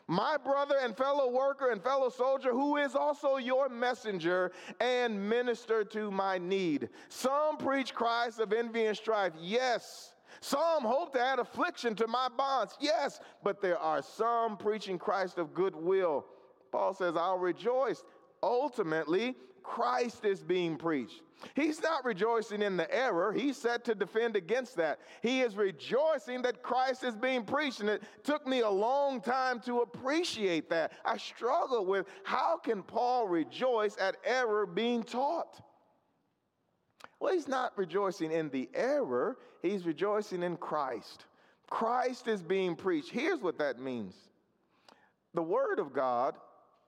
my 0.09 0.37
brother 0.37 0.77
and 0.83 0.97
fellow 0.97 1.31
worker 1.31 1.71
and 1.71 1.83
fellow 1.83 2.09
soldier, 2.09 2.53
who 2.53 2.77
is 2.77 2.95
also 2.95 3.37
your 3.37 3.69
messenger 3.69 4.53
and 4.81 5.29
minister 5.29 5.85
to 5.85 6.11
my 6.11 6.39
need. 6.39 6.89
Some 7.09 7.57
preach 7.57 7.95
Christ 7.95 8.41
of 8.41 8.53
envy 8.53 8.87
and 8.87 8.97
strife, 8.97 9.33
yes. 9.41 10.12
Some 10.43 10.83
hope 10.83 11.13
to 11.13 11.21
add 11.21 11.39
affliction 11.39 11.95
to 11.95 12.09
my 12.09 12.29
bonds, 12.37 12.75
yes. 12.81 13.21
But 13.45 13.63
there 13.63 13.79
are 13.79 14.03
some 14.03 14.57
preaching 14.57 14.99
Christ 14.99 15.39
of 15.39 15.55
goodwill. 15.55 16.27
Paul 16.73 16.95
says, 16.95 17.15
I'll 17.17 17.39
rejoice. 17.39 18.03
Ultimately, 18.43 19.37
Christ 19.63 20.25
is 20.25 20.43
being 20.43 20.77
preached. 20.77 21.23
He's 21.55 21.81
not 21.81 22.05
rejoicing 22.05 22.61
in 22.61 22.77
the 22.77 22.93
error. 22.93 23.33
He's 23.33 23.57
set 23.57 23.85
to 23.85 23.95
defend 23.95 24.35
against 24.35 24.77
that. 24.79 24.99
He 25.23 25.43
is 25.43 25.55
rejoicing 25.55 26.43
that 26.43 26.61
Christ 26.61 27.05
is 27.05 27.15
being 27.15 27.45
preached. 27.45 27.79
And 27.79 27.89
it 27.89 28.03
took 28.25 28.45
me 28.45 28.63
a 28.63 28.71
long 28.71 29.21
time 29.21 29.61
to 29.61 29.83
appreciate 29.83 30.69
that. 30.71 30.91
I 31.05 31.19
struggle 31.19 31.87
with 31.87 32.07
how 32.25 32.57
can 32.57 32.83
Paul 32.83 33.29
rejoice 33.29 33.97
at 34.01 34.17
error 34.25 34.67
being 34.67 35.05
taught? 35.05 35.61
Well, 37.23 37.33
he's 37.33 37.47
not 37.47 37.79
rejoicing 37.79 38.33
in 38.33 38.49
the 38.49 38.69
error, 38.75 39.39
he's 39.63 39.87
rejoicing 39.87 40.43
in 40.43 40.57
Christ. 40.57 41.27
Christ 41.71 42.27
is 42.27 42.43
being 42.43 42.75
preached. 42.75 43.11
Here's 43.11 43.41
what 43.41 43.59
that 43.59 43.79
means 43.79 44.17
the 45.33 45.43
Word 45.43 45.79
of 45.79 45.93
God, 45.93 46.35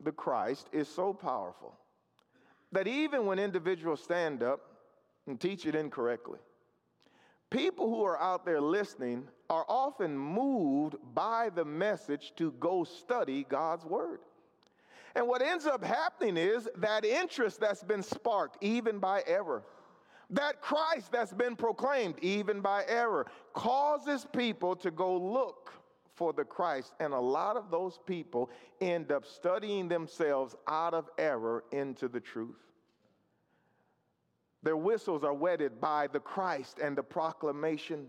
the 0.02 0.10
Christ, 0.10 0.68
is 0.72 0.88
so 0.88 1.14
powerful 1.14 1.72
that 2.72 2.88
even 2.88 3.26
when 3.26 3.38
individuals 3.38 4.02
stand 4.02 4.42
up 4.42 4.60
and 5.28 5.40
teach 5.40 5.66
it 5.66 5.76
incorrectly, 5.76 6.40
People 7.50 7.88
who 7.88 8.02
are 8.02 8.20
out 8.20 8.44
there 8.44 8.60
listening 8.60 9.28
are 9.48 9.64
often 9.68 10.18
moved 10.18 10.96
by 11.14 11.50
the 11.54 11.64
message 11.64 12.32
to 12.34 12.50
go 12.58 12.82
study 12.82 13.46
God's 13.48 13.84
word. 13.84 14.18
And 15.14 15.28
what 15.28 15.40
ends 15.40 15.64
up 15.64 15.84
happening 15.84 16.36
is 16.36 16.68
that 16.78 17.04
interest 17.04 17.60
that's 17.60 17.84
been 17.84 18.02
sparked, 18.02 18.56
even 18.60 18.98
by 18.98 19.22
error, 19.28 19.62
that 20.30 20.60
Christ 20.60 21.12
that's 21.12 21.32
been 21.32 21.56
proclaimed, 21.56 22.16
even 22.22 22.60
by 22.60 22.84
error, 22.88 23.26
causes 23.52 24.26
people 24.32 24.74
to 24.76 24.90
go 24.90 25.16
look 25.16 25.72
for 26.14 26.32
the 26.32 26.44
Christ. 26.44 26.94
And 27.00 27.12
a 27.12 27.20
lot 27.20 27.56
of 27.56 27.70
those 27.70 27.98
people 28.06 28.50
end 28.80 29.12
up 29.12 29.24
studying 29.26 29.88
themselves 29.88 30.54
out 30.66 30.94
of 30.94 31.08
error 31.18 31.64
into 31.72 32.08
the 32.08 32.20
truth. 32.20 32.56
Their 34.62 34.76
whistles 34.76 35.24
are 35.24 35.34
wetted 35.34 35.80
by 35.80 36.06
the 36.06 36.20
Christ 36.20 36.78
and 36.82 36.96
the 36.96 37.02
proclamation, 37.02 38.06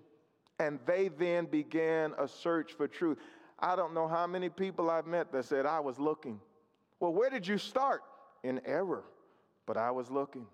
and 0.59 0.79
they 0.85 1.09
then 1.09 1.47
began 1.47 2.13
a 2.17 2.27
search 2.27 2.73
for 2.73 2.87
truth. 2.87 3.17
I 3.59 3.75
don't 3.75 3.93
know 3.93 4.07
how 4.07 4.25
many 4.25 4.47
people 4.47 4.89
I've 4.89 5.07
met 5.07 5.33
that 5.33 5.45
said, 5.45 5.65
I 5.65 5.81
was 5.81 5.99
looking. 5.99 6.39
Well, 6.99 7.13
where 7.13 7.29
did 7.29 7.45
you 7.45 7.57
start? 7.57 8.03
In 8.43 8.61
error, 8.65 9.03
but 9.65 9.75
I 9.75 9.91
was 9.91 10.09
looking. 10.11 10.45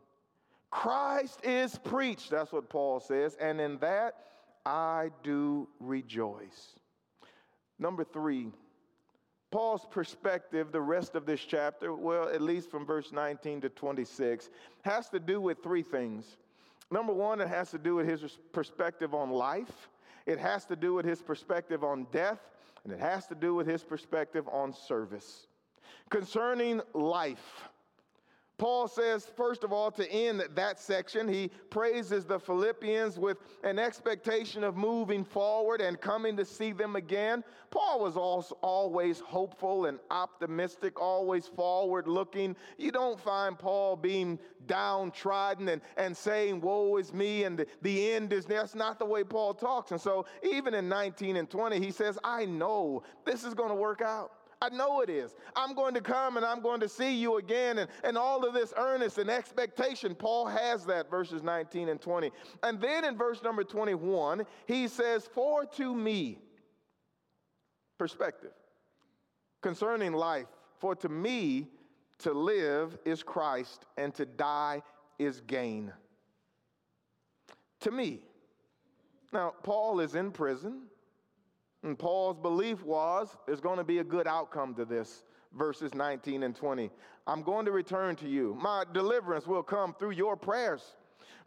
Christ 0.72 1.42
is 1.44 1.78
preached, 1.78 2.32
that's 2.32 2.52
what 2.52 2.70
Paul 2.70 3.02
says, 3.02 3.36
and 3.40 3.60
in 3.60 3.78
that 3.80 4.16
I 4.66 5.10
do 5.22 5.68
rejoice. 5.80 6.80
Number 7.78 8.04
three, 8.06 8.52
Paul's 9.52 9.86
perspective, 9.92 10.72
the 10.72 10.80
rest 10.80 11.16
of 11.16 11.26
this 11.26 11.42
chapter, 11.42 11.94
well, 11.94 12.30
at 12.30 12.42
least 12.42 12.72
from 12.72 12.86
verse 12.86 13.12
19 13.12 13.62
to 13.62 13.70
26, 13.70 14.50
has 14.84 15.10
to 15.10 15.20
do 15.20 15.42
with 15.42 15.62
three 15.62 15.84
things. 15.84 16.38
Number 16.90 17.14
one, 17.14 17.42
it 17.42 17.50
has 17.50 17.70
to 17.72 17.78
do 17.78 17.96
with 17.96 18.08
his 18.08 18.38
perspective 18.54 19.14
on 19.14 19.30
life, 19.30 19.90
it 20.26 20.40
has 20.40 20.66
to 20.66 20.78
do 20.78 20.94
with 20.94 21.06
his 21.06 21.22
perspective 21.22 21.84
on 21.84 22.08
death, 22.14 22.40
and 22.86 22.94
it 22.94 23.00
has 23.00 23.28
to 23.28 23.36
do 23.36 23.56
with 23.56 23.68
his 23.68 23.84
perspective 23.84 24.48
on 24.48 24.74
service. 24.74 25.48
Concerning 26.10 26.82
life, 26.94 27.70
Paul 28.62 28.88
says, 28.88 29.26
first 29.36 29.64
of 29.64 29.74
all, 29.74 29.90
to 29.90 30.08
end 30.12 30.44
that 30.54 30.80
section, 30.80 31.28
he 31.28 31.50
praises 31.72 32.26
the 32.26 32.40
Philippians 32.40 33.18
with 33.18 33.40
an 33.64 33.80
expectation 33.80 34.64
of 34.64 34.78
moving 34.78 35.26
forward 35.26 35.82
and 35.82 36.00
coming 36.00 36.38
to 36.38 36.46
see 36.46 36.72
them 36.72 36.96
again. 36.96 37.44
Paul 37.72 38.02
was 38.02 38.16
also 38.16 38.56
always 38.62 39.20
hopeful 39.20 39.88
and 39.88 39.98
optimistic, 40.12 41.02
always 41.02 41.48
forward 41.48 42.08
looking. 42.08 42.56
You 42.78 42.92
don't 42.92 43.20
find 43.20 43.58
Paul 43.58 43.96
being 43.96 44.38
downtrodden 44.68 45.68
and, 45.70 45.82
and 45.98 46.16
saying, 46.16 46.62
Woe 46.62 46.98
is 46.98 47.12
me, 47.16 47.46
and 47.46 47.58
the, 47.58 47.66
the 47.82 48.12
end 48.12 48.32
is 48.32 48.46
That's 48.46 48.76
not 48.76 49.00
the 49.00 49.06
way 49.06 49.24
Paul 49.24 49.56
talks. 49.56 49.90
And 49.90 50.00
so, 50.00 50.28
even 50.44 50.76
in 50.76 50.88
19 50.88 51.36
and 51.36 51.50
20, 51.50 51.80
he 51.80 51.90
says, 51.90 52.20
I 52.24 52.46
know 52.46 53.02
this 53.26 53.44
is 53.44 53.56
going 53.56 53.70
to 53.70 53.76
work 53.76 54.02
out. 54.02 54.34
I 54.62 54.70
know 54.70 55.02
it 55.02 55.10
is. 55.10 55.34
I'm 55.56 55.74
going 55.74 55.96
to 55.96 56.02
come 56.02 56.38
and 56.38 56.46
I'm 56.46 56.62
going 56.62 56.80
to 56.82 56.90
see 56.90 57.16
you 57.16 57.38
again. 57.38 57.80
And, 57.80 57.90
and 58.04 58.18
all 58.18 58.46
of 58.46 58.54
this 58.54 58.74
earnest 58.78 59.18
and 59.18 59.30
expectation, 59.30 60.14
Paul 60.14 60.46
has 60.46 60.86
that, 60.86 61.10
verses 61.10 61.42
19 61.42 61.90
and 61.90 62.00
20. 62.00 62.32
And 62.62 62.80
then 62.80 63.04
in 63.04 63.18
verse 63.18 63.42
number 63.42 63.64
21, 63.64 64.46
he 64.68 64.88
says, 64.88 65.28
For 65.34 65.66
to 65.66 65.96
me, 65.96 66.38
perspective 67.98 68.52
concerning 69.62 70.14
life, 70.14 70.48
for 70.80 70.96
to 70.96 71.10
me 71.10 71.68
to 72.20 72.34
live 72.34 72.98
is 73.06 73.24
Christ 73.24 73.86
and 73.98 74.14
to 74.16 74.26
die 74.26 74.82
is 75.18 75.42
gain. 75.42 75.92
To 77.82 77.92
me. 77.92 78.22
Now, 79.34 79.54
Paul 79.64 80.00
is 80.00 80.16
in 80.16 80.32
prison. 80.32 80.84
And 81.84 81.98
Paul's 81.98 82.38
belief 82.38 82.84
was 82.84 83.36
there's 83.46 83.62
going 83.62 83.78
to 83.78 83.84
be 83.84 84.00
a 84.00 84.04
good 84.04 84.28
outcome 84.28 84.76
to 84.76 84.86
this, 84.86 85.24
verses 85.58 85.94
19 85.94 86.44
and 86.44 86.56
20. 86.56 86.92
I'm 87.28 87.42
going 87.42 87.66
to 87.66 87.72
return 87.72 88.16
to 88.18 88.28
you. 88.28 88.58
My 88.62 88.84
deliverance 88.94 89.48
will 89.48 89.64
come 89.64 89.96
through 89.98 90.12
your 90.12 90.36
prayers. 90.36 90.96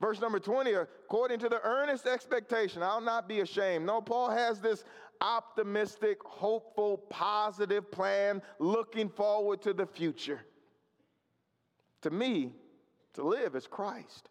Verse 0.01 0.21
number 0.21 0.41
20, 0.41 0.73
according 0.73 1.39
to 1.39 1.49
the 1.49 1.61
earnest 1.63 2.07
expectation, 2.07 2.83
I'll 2.83 3.01
not 3.01 3.29
be 3.29 3.41
ashamed. 3.41 3.87
No, 3.87 4.01
Paul 4.01 4.31
has 4.31 4.61
this 4.61 4.85
optimistic, 5.21 6.19
hopeful, 6.25 6.99
positive 7.09 7.91
plan 7.91 8.43
looking 8.59 9.09
forward 9.09 9.63
to 9.63 9.73
the 9.73 9.87
future. 9.87 10.41
To 12.03 12.11
me, 12.11 12.53
to 13.15 13.23
live 13.23 13.55
is 13.55 13.67
Christ. 13.67 14.29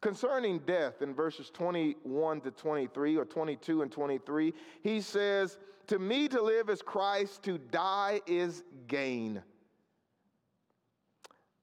Concerning 0.00 0.60
death 0.60 1.02
in 1.02 1.14
verses 1.14 1.50
21 1.50 2.40
to 2.40 2.50
23 2.50 3.16
or 3.16 3.24
22 3.24 3.82
and 3.82 3.92
23, 3.92 4.54
he 4.82 5.00
says, 5.00 5.58
To 5.88 5.98
me 5.98 6.26
to 6.28 6.40
live 6.40 6.70
is 6.70 6.80
Christ, 6.80 7.42
to 7.42 7.58
die 7.58 8.20
is 8.26 8.62
gain. 8.86 9.42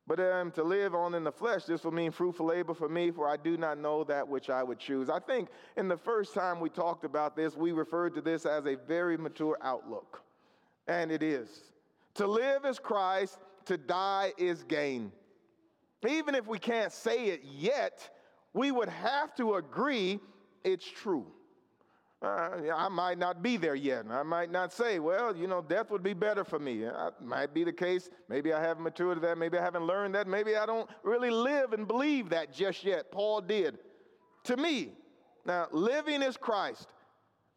But 0.06 0.19
um, 0.21 0.52
to 0.52 0.63
live 0.63 0.95
on 0.95 1.15
in 1.15 1.23
the 1.23 1.32
flesh, 1.32 1.65
this 1.65 1.84
will 1.84 1.91
mean 1.91 2.12
fruitful 2.12 2.45
labor 2.45 2.73
for 2.73 2.88
me, 2.88 3.12
for 3.12 3.28
I 3.28 3.36
do 3.36 3.58
not 3.58 3.78
know 3.78 4.06
that 4.06 4.26
which 4.26 4.50
I 4.50 4.63
would 4.63 4.80
choose. 4.80 5.10
I 5.10 5.19
think 5.19 5.50
in 5.76 5.89
the 5.89 5.97
first 5.97 6.34
time 6.34 6.62
we 6.62 6.69
talked 6.69 7.04
about 7.04 7.36
this, 7.36 7.58
we 7.58 7.73
referred 7.73 8.13
to 8.15 8.21
this 8.21 8.45
as 8.45 8.65
a 8.67 8.76
very 8.88 9.17
mature 9.17 9.58
outlook. 9.62 10.21
And 10.88 11.12
it 11.12 11.21
is. 11.21 11.50
To 12.13 12.26
live 12.26 12.65
is 12.65 12.80
Christ, 12.80 13.39
to 13.65 13.78
die 13.78 14.32
is 14.38 14.63
gain. 14.63 15.12
Even 16.08 16.36
if 16.36 16.47
we 16.47 16.60
can't 16.60 16.93
say 16.93 17.26
it 17.26 17.41
yet, 17.43 18.10
we 18.57 18.71
would 18.71 18.89
have 18.89 19.35
to 19.35 19.55
agree 19.55 20.19
it's 20.63 20.89
true. 20.89 21.27
Uh, 22.19 22.49
I 22.75 22.89
might 22.89 23.19
not 23.19 23.43
be 23.43 23.57
there 23.57 23.75
yet. 23.75 24.05
I 24.09 24.23
might 24.23 24.51
not 24.51 24.73
say, 24.73 24.97
well, 24.97 25.37
you 25.37 25.45
know, 25.45 25.61
death 25.61 25.91
would 25.91 26.01
be 26.01 26.15
better 26.15 26.43
for 26.43 26.57
me. 26.57 26.79
That 26.79 27.23
might 27.23 27.53
be 27.53 27.63
the 27.63 27.71
case. 27.71 28.09
Maybe 28.27 28.53
I 28.53 28.59
haven't 28.59 28.83
matured 28.83 29.17
to 29.17 29.27
that. 29.27 29.37
Maybe 29.37 29.59
I 29.59 29.61
haven't 29.61 29.85
learned 29.85 30.15
that. 30.15 30.27
Maybe 30.27 30.55
I 30.55 30.65
don't 30.65 30.89
really 31.03 31.29
live 31.29 31.73
and 31.73 31.87
believe 31.87 32.29
that 32.29 32.51
just 32.51 32.83
yet. 32.83 33.11
Paul 33.11 33.41
did. 33.41 33.77
To 34.45 34.57
me, 34.57 34.93
now, 35.45 35.67
living 35.71 36.23
is 36.23 36.35
Christ 36.35 36.87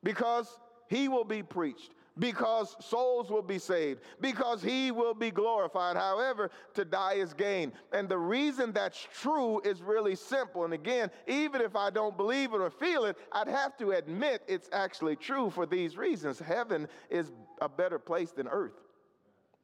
because 0.03 0.61
he 0.91 1.09
will 1.09 1.25
be 1.25 1.43
preached 1.43 1.93
because 2.19 2.77
souls 2.81 3.31
will 3.31 3.43
be 3.43 3.59
saved, 3.59 4.01
because 4.21 4.63
he 4.63 4.91
will 4.91 5.15
be 5.15 5.31
glorified. 5.31 5.97
However, 5.97 6.51
to 6.75 6.85
die 6.85 7.15
is 7.15 7.33
gain. 7.33 7.73
And 7.93 8.09
the 8.09 8.19
reason 8.19 8.73
that's 8.73 9.07
true 9.21 9.61
is 9.65 9.81
really 9.81 10.17
simple. 10.17 10.65
And 10.65 10.75
again, 10.75 11.11
even 11.27 11.61
if 11.61 11.77
I 11.77 11.91
don't 11.91 12.17
believe 12.17 12.53
it 12.53 12.61
or 12.61 12.71
feel 12.71 13.05
it, 13.05 13.17
I'd 13.33 13.49
have 13.49 13.77
to 13.79 13.93
admit 13.93 14.43
it's 14.49 14.69
actually 14.73 15.17
true 15.17 15.51
for 15.51 15.67
these 15.67 15.97
reasons. 15.97 16.39
Heaven 16.39 16.89
is 17.09 17.33
a 17.61 17.69
better 17.69 17.99
place 17.99 18.33
than 18.33 18.49
earth, 18.49 18.81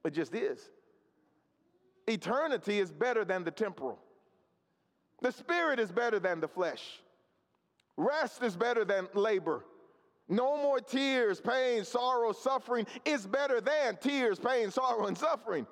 it 0.04 0.12
just 0.12 0.34
is. 0.34 0.70
Eternity 2.08 2.78
is 2.78 2.92
better 2.92 3.24
than 3.24 3.42
the 3.42 3.50
temporal. 3.50 3.98
The 5.22 5.32
spirit 5.32 5.80
is 5.80 5.90
better 5.90 6.20
than 6.20 6.40
the 6.40 6.48
flesh. 6.48 7.00
Rest 7.96 8.42
is 8.42 8.56
better 8.56 8.84
than 8.84 9.08
labor. 9.14 9.64
No 10.28 10.56
more 10.56 10.80
tears, 10.80 11.40
pain, 11.40 11.84
sorrow, 11.84 12.32
suffering 12.32 12.86
is 13.04 13.26
better 13.26 13.60
than 13.60 13.96
tears, 13.96 14.38
pain, 14.38 14.70
sorrow, 14.70 15.06
and 15.06 15.16
suffering. 15.16 15.66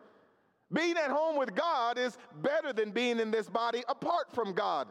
Being 0.73 0.97
at 0.97 1.11
home 1.11 1.37
with 1.37 1.55
God 1.55 1.99
is 1.99 2.17
better 2.41 2.73
than 2.73 2.91
being 2.91 3.19
in 3.19 3.31
this 3.31 3.49
body 3.49 3.83
apart 3.89 4.33
from 4.33 4.53
God. 4.53 4.89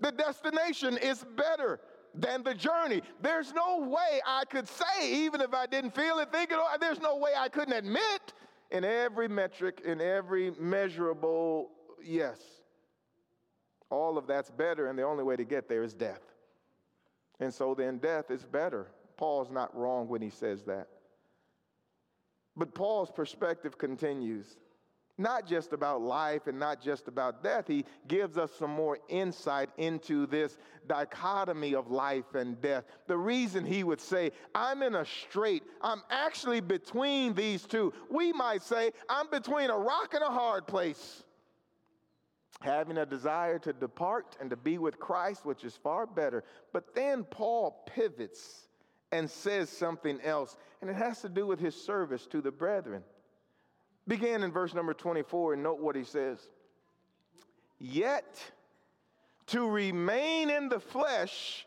The 0.00 0.12
destination 0.12 0.98
is 0.98 1.24
better 1.36 1.80
than 2.14 2.42
the 2.42 2.54
journey. 2.54 3.02
There's 3.22 3.52
no 3.52 3.80
way 3.80 4.20
I 4.26 4.44
could 4.44 4.68
say, 4.68 5.12
even 5.24 5.40
if 5.40 5.54
I 5.54 5.66
didn't 5.66 5.94
feel 5.94 6.18
it, 6.18 6.32
think 6.32 6.50
it, 6.50 6.58
there's 6.80 7.00
no 7.00 7.16
way 7.16 7.30
I 7.36 7.48
couldn't 7.48 7.74
admit 7.74 8.34
in 8.70 8.84
every 8.84 9.28
metric, 9.28 9.82
in 9.84 10.00
every 10.00 10.52
measurable 10.58 11.70
yes. 12.02 12.40
All 13.90 14.18
of 14.18 14.26
that's 14.26 14.50
better, 14.50 14.88
and 14.88 14.98
the 14.98 15.02
only 15.02 15.24
way 15.24 15.36
to 15.36 15.44
get 15.44 15.68
there 15.68 15.82
is 15.82 15.94
death. 15.94 16.29
And 17.40 17.52
so 17.52 17.74
then 17.74 17.98
death 17.98 18.30
is 18.30 18.44
better. 18.44 18.86
Paul's 19.16 19.50
not 19.50 19.76
wrong 19.76 20.08
when 20.08 20.22
he 20.22 20.30
says 20.30 20.62
that. 20.64 20.88
But 22.56 22.74
Paul's 22.74 23.10
perspective 23.10 23.78
continues, 23.78 24.58
not 25.16 25.46
just 25.46 25.72
about 25.72 26.02
life 26.02 26.46
and 26.46 26.58
not 26.58 26.82
just 26.82 27.08
about 27.08 27.42
death. 27.42 27.66
He 27.66 27.84
gives 28.08 28.36
us 28.36 28.50
some 28.58 28.70
more 28.70 28.98
insight 29.08 29.70
into 29.78 30.26
this 30.26 30.58
dichotomy 30.86 31.74
of 31.74 31.90
life 31.90 32.34
and 32.34 32.60
death. 32.60 32.84
The 33.06 33.16
reason 33.16 33.64
he 33.64 33.84
would 33.84 34.00
say, 34.00 34.32
I'm 34.54 34.82
in 34.82 34.94
a 34.94 35.04
strait, 35.04 35.62
I'm 35.80 36.02
actually 36.10 36.60
between 36.60 37.34
these 37.34 37.64
two. 37.64 37.94
We 38.10 38.32
might 38.32 38.62
say, 38.62 38.92
I'm 39.08 39.30
between 39.30 39.70
a 39.70 39.78
rock 39.78 40.12
and 40.12 40.22
a 40.22 40.30
hard 40.30 40.66
place 40.66 41.24
having 42.60 42.98
a 42.98 43.06
desire 43.06 43.58
to 43.58 43.72
depart 43.72 44.36
and 44.40 44.50
to 44.50 44.56
be 44.56 44.78
with 44.78 44.98
Christ, 44.98 45.44
which 45.44 45.64
is 45.64 45.76
far 45.76 46.06
better. 46.06 46.44
But 46.72 46.94
then 46.94 47.24
Paul 47.24 47.82
pivots 47.86 48.68
and 49.12 49.28
says 49.30 49.70
something 49.70 50.20
else, 50.22 50.56
and 50.80 50.90
it 50.90 50.96
has 50.96 51.20
to 51.22 51.28
do 51.28 51.46
with 51.46 51.58
his 51.58 51.74
service 51.74 52.26
to 52.28 52.40
the 52.40 52.50
brethren. 52.50 53.02
Begin 54.06 54.42
in 54.42 54.52
verse 54.52 54.74
number 54.74 54.94
24 54.94 55.54
and 55.54 55.62
note 55.62 55.80
what 55.80 55.96
he 55.96 56.04
says. 56.04 56.38
Yet 57.78 58.52
to 59.46 59.68
remain 59.68 60.50
in 60.50 60.68
the 60.68 60.80
flesh 60.80 61.66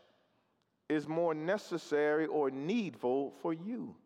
is 0.88 1.08
more 1.08 1.34
necessary 1.34 2.26
or 2.26 2.50
needful 2.50 3.34
for 3.42 3.52
you. 3.52 3.96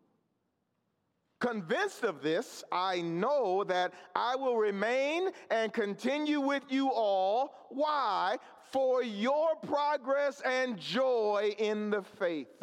Convinced 1.39 2.03
of 2.03 2.21
this, 2.21 2.65
I 2.69 3.01
know 3.01 3.63
that 3.63 3.93
I 4.13 4.35
will 4.35 4.57
remain 4.57 5.29
and 5.49 5.71
continue 5.71 6.41
with 6.41 6.63
you 6.69 6.91
all. 6.91 7.67
Why? 7.69 8.37
For 8.71 9.01
your 9.03 9.55
progress 9.55 10.41
and 10.41 10.77
joy 10.77 11.55
in 11.57 11.91
the 11.91 12.03
faith, 12.03 12.61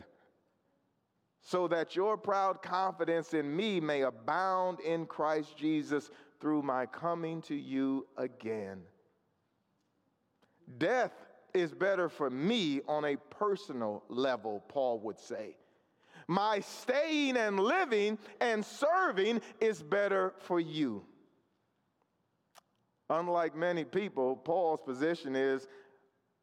so 1.41 1.67
that 1.69 1.97
your 1.97 2.19
proud 2.19 2.61
confidence 2.61 3.33
in 3.33 3.57
me 3.57 3.81
may 3.81 4.03
abound 4.03 4.81
in 4.81 5.07
Christ 5.07 5.57
Jesus 5.57 6.11
through 6.39 6.63
my 6.63 6.85
coming 6.85 7.41
to 7.43 7.55
you 7.55 8.07
again. 8.19 8.83
Death 10.77 11.13
is 11.55 11.73
better 11.73 12.11
for 12.11 12.29
me 12.29 12.83
on 12.87 13.07
a 13.07 13.17
personal 13.31 14.05
level, 14.09 14.63
Paul 14.69 15.01
would 15.01 15.19
say. 15.19 15.57
My 16.29 16.61
staying 16.61 17.37
and 17.37 17.61
living 17.61 18.19
and 18.41 18.65
serving 18.65 19.41
is 19.61 19.83
better 19.83 20.35
for 20.41 20.59
you. 20.59 21.05
Unlike 23.09 23.55
many 23.57 23.85
people, 23.85 24.37
Paul's 24.37 24.81
position 24.85 25.37
is 25.37 25.69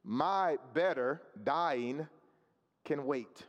my 0.05 0.57
better, 0.73 1.21
dying, 1.43 2.07
can 2.85 3.05
wait 3.05 3.43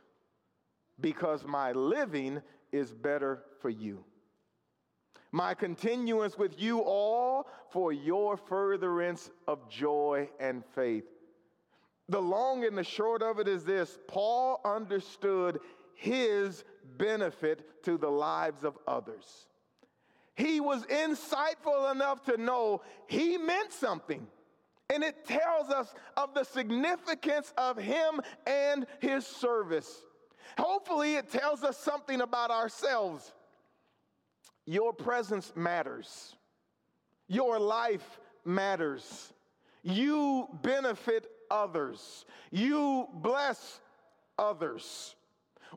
because 0.99 1.45
my 1.45 1.71
living 1.71 2.41
is 2.71 2.93
better 2.93 3.43
for 3.61 3.69
you. 3.69 4.03
My 5.31 5.53
continuance 5.53 6.37
with 6.37 6.59
you 6.61 6.79
all 6.79 7.47
for 7.71 7.91
your 7.91 8.37
furtherance 8.37 9.29
of 9.47 9.69
joy 9.69 10.29
and 10.39 10.63
faith. 10.73 11.03
The 12.07 12.21
long 12.21 12.63
and 12.63 12.77
the 12.77 12.83
short 12.83 13.21
of 13.21 13.39
it 13.39 13.47
is 13.47 13.65
this 13.65 13.97
Paul 14.07 14.61
understood 14.63 15.59
his 15.95 16.63
benefit 16.97 17.83
to 17.83 17.97
the 17.97 18.09
lives 18.09 18.63
of 18.63 18.77
others. 18.87 19.47
He 20.35 20.59
was 20.59 20.85
insightful 20.85 21.91
enough 21.91 22.23
to 22.25 22.37
know 22.37 22.81
he 23.07 23.37
meant 23.37 23.71
something. 23.71 24.27
And 24.93 25.03
it 25.03 25.25
tells 25.25 25.69
us 25.69 25.93
of 26.15 26.33
the 26.35 26.43
significance 26.43 27.53
of 27.57 27.77
him 27.77 28.21
and 28.45 28.85
his 28.99 29.25
service. 29.25 30.03
Hopefully, 30.59 31.15
it 31.15 31.31
tells 31.31 31.63
us 31.63 31.77
something 31.77 32.21
about 32.21 32.51
ourselves. 32.51 33.33
Your 34.65 34.93
presence 34.93 35.51
matters, 35.55 36.35
your 37.27 37.59
life 37.59 38.19
matters. 38.43 39.31
You 39.87 40.47
benefit 40.63 41.27
others, 41.51 42.25
you 42.51 43.07
bless 43.13 43.79
others. 44.37 45.15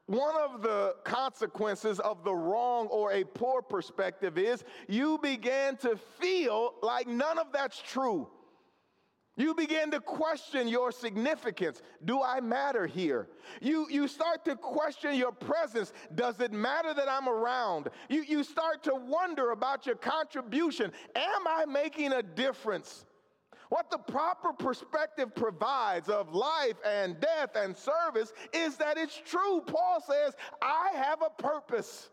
One 0.07 0.35
of 0.37 0.63
the 0.63 0.97
consequences 1.05 2.01
of 2.01 2.25
the 2.25 2.35
wrong 2.35 2.87
or 2.87 3.13
a 3.13 3.25
poor 3.25 3.63
perspective 3.63 4.39
is 4.39 4.65
you 4.89 5.19
begin 5.23 5.77
to 5.79 5.97
feel 6.21 6.75
like 6.83 7.07
none 7.07 7.39
of 7.39 7.53
that's 7.53 7.81
true. 7.81 8.29
You 9.39 9.55
begin 9.55 9.93
to 9.93 10.01
question 10.01 10.67
your 10.67 10.91
significance. 10.91 11.81
Do 12.05 12.23
I 12.23 12.41
matter 12.41 12.89
here? 12.89 13.29
You, 13.61 13.87
you 13.89 14.09
start 14.09 14.45
to 14.47 14.57
question 14.57 15.15
your 15.15 15.31
presence. 15.31 15.93
Does 16.17 16.41
it 16.41 16.53
matter 16.53 16.93
that 16.93 17.09
I'm 17.09 17.29
around? 17.29 17.89
You, 18.09 18.23
you 18.23 18.43
start 18.43 18.83
to 18.83 18.97
wonder 18.97 19.53
about 19.53 19.87
your 19.87 19.95
contribution. 19.95 20.91
Am 21.15 21.47
I 21.47 21.67
making 21.67 22.15
a 22.15 22.23
difference? 22.23 23.07
What 23.69 23.91
the 23.91 23.99
proper 23.99 24.53
perspective 24.53 25.35
provides 25.35 26.09
of 26.09 26.35
life 26.35 26.77
and 26.87 27.21
death 27.21 27.51
and 27.55 27.77
service 27.77 28.33
is 28.53 28.77
that 28.77 28.97
it's 28.97 29.21
true. 29.27 29.63
Paul 29.67 30.03
says, 30.07 30.35
I 30.63 30.91
have 30.95 31.23
a 31.23 31.31
purpose. 31.43 32.09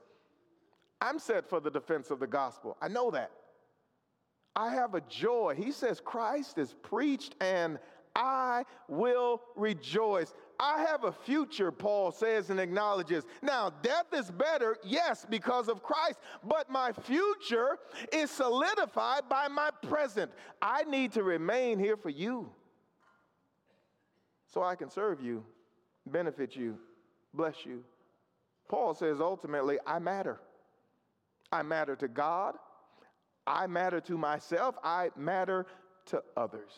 I'm 1.01 1.19
set 1.19 1.49
for 1.49 1.59
the 1.59 1.71
defense 1.71 2.11
of 2.11 2.19
the 2.19 2.27
gospel. 2.27 2.77
I 2.81 2.87
know 2.87 3.11
that. 3.11 3.31
I 4.55 4.73
have 4.73 4.95
a 4.95 5.01
joy. 5.01 5.55
He 5.57 5.71
says, 5.71 6.01
Christ 6.03 6.57
is 6.57 6.73
preached 6.81 7.35
and 7.41 7.77
I 8.15 8.63
will 8.87 9.41
rejoice. 9.55 10.33
I 10.59 10.83
have 10.83 11.03
a 11.03 11.11
future, 11.11 11.71
Paul 11.71 12.11
says 12.11 12.49
and 12.49 12.59
acknowledges. 12.59 13.23
Now, 13.41 13.71
death 13.81 14.07
is 14.13 14.31
better, 14.31 14.77
yes, 14.83 15.25
because 15.29 15.67
of 15.67 15.83
Christ, 15.83 16.19
but 16.43 16.69
my 16.69 16.91
future 16.91 17.77
is 18.13 18.31
solidified 18.31 19.27
by 19.29 19.47
my 19.47 19.69
present. 19.81 20.31
I 20.61 20.83
need 20.83 21.11
to 21.13 21.23
remain 21.23 21.79
here 21.79 21.97
for 21.97 22.09
you 22.09 22.49
so 24.45 24.63
I 24.63 24.75
can 24.75 24.89
serve 24.89 25.21
you, 25.21 25.43
benefit 26.05 26.55
you, 26.55 26.77
bless 27.33 27.65
you. 27.65 27.83
Paul 28.69 28.93
says 28.93 29.19
ultimately, 29.19 29.77
I 29.85 29.99
matter. 29.99 30.39
I 31.51 31.61
matter 31.61 31.95
to 31.97 32.07
God, 32.07 32.55
I 33.45 33.67
matter 33.67 34.01
to 34.01 34.17
myself, 34.17 34.75
I 34.83 35.09
matter 35.15 35.67
to 36.07 36.23
others. 36.35 36.71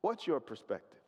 What's 0.00 0.26
your 0.26 0.40
perspective? 0.40 1.00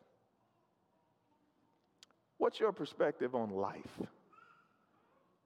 What's 2.37 2.59
your 2.59 2.71
perspective 2.71 3.35
on 3.35 3.51
life? 3.51 4.01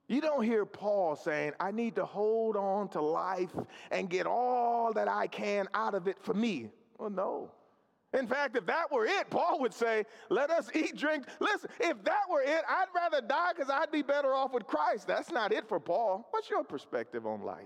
You 0.08 0.22
don't 0.22 0.44
hear 0.44 0.66
Paul 0.66 1.16
saying, 1.16 1.54
I 1.60 1.72
need 1.72 1.96
to 1.96 2.06
hold 2.06 2.56
on 2.56 2.90
to 2.90 3.02
life 3.02 3.54
and 3.92 4.10
get 4.10 4.28
all 4.28 4.94
that 4.94 5.08
I 5.08 5.28
can 5.28 5.68
out 5.74 5.96
of 5.96 6.08
it 6.08 6.18
for 6.22 6.34
me. 6.34 6.70
Well, 6.98 7.10
no. 7.10 7.52
In 8.14 8.28
fact, 8.28 8.56
if 8.56 8.66
that 8.68 8.92
were 8.92 9.06
it, 9.06 9.30
Paul 9.30 9.60
would 9.60 9.74
say, 9.74 10.06
Let 10.30 10.50
us 10.52 10.70
eat, 10.74 10.96
drink. 10.96 11.26
Listen, 11.40 11.70
if 11.80 12.02
that 12.04 12.30
were 12.30 12.42
it, 12.42 12.62
I'd 12.70 12.86
rather 12.96 13.20
die 13.20 13.52
because 13.54 13.70
I'd 13.70 13.92
be 13.92 14.04
better 14.04 14.34
off 14.34 14.54
with 14.54 14.66
Christ. 14.68 15.08
That's 15.08 15.32
not 15.32 15.52
it 15.52 15.68
for 15.68 15.80
Paul. 15.80 16.28
What's 16.32 16.50
your 16.50 16.64
perspective 16.64 17.26
on 17.26 17.42
life? 17.42 17.66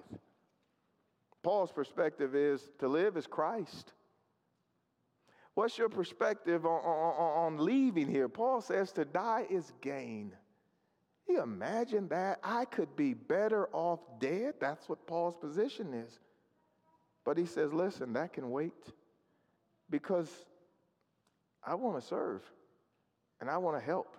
Paul's 1.43 1.71
perspective 1.71 2.35
is 2.35 2.69
to 2.79 2.87
live 2.87 3.15
as 3.15 3.27
Christ 3.27 3.93
What's 5.55 5.77
your 5.77 5.89
perspective 5.89 6.65
on, 6.65 6.81
on, 6.83 7.55
on, 7.55 7.65
leaving 7.65 8.07
here? 8.07 8.29
Paul 8.29 8.61
says 8.61 8.91
to 8.93 9.05
die 9.05 9.45
is 9.49 9.73
gain. 9.81 10.31
You 11.27 11.41
imagine 11.41 12.07
that? 12.09 12.39
I 12.43 12.65
could 12.65 12.95
be 12.95 13.13
better 13.13 13.67
off 13.73 13.99
dead. 14.19 14.55
That's 14.59 14.87
what 14.87 15.05
Paul's 15.05 15.35
position 15.35 15.93
is. 15.93 16.19
But 17.25 17.37
he 17.37 17.45
says, 17.45 17.73
listen, 17.73 18.13
that 18.13 18.33
can 18.33 18.49
wait 18.49 18.73
because 19.89 20.29
I 21.63 21.75
want 21.75 22.01
to 22.01 22.07
serve 22.07 22.41
and 23.41 23.49
I 23.49 23.57
want 23.57 23.77
to 23.77 23.85
help. 23.85 24.17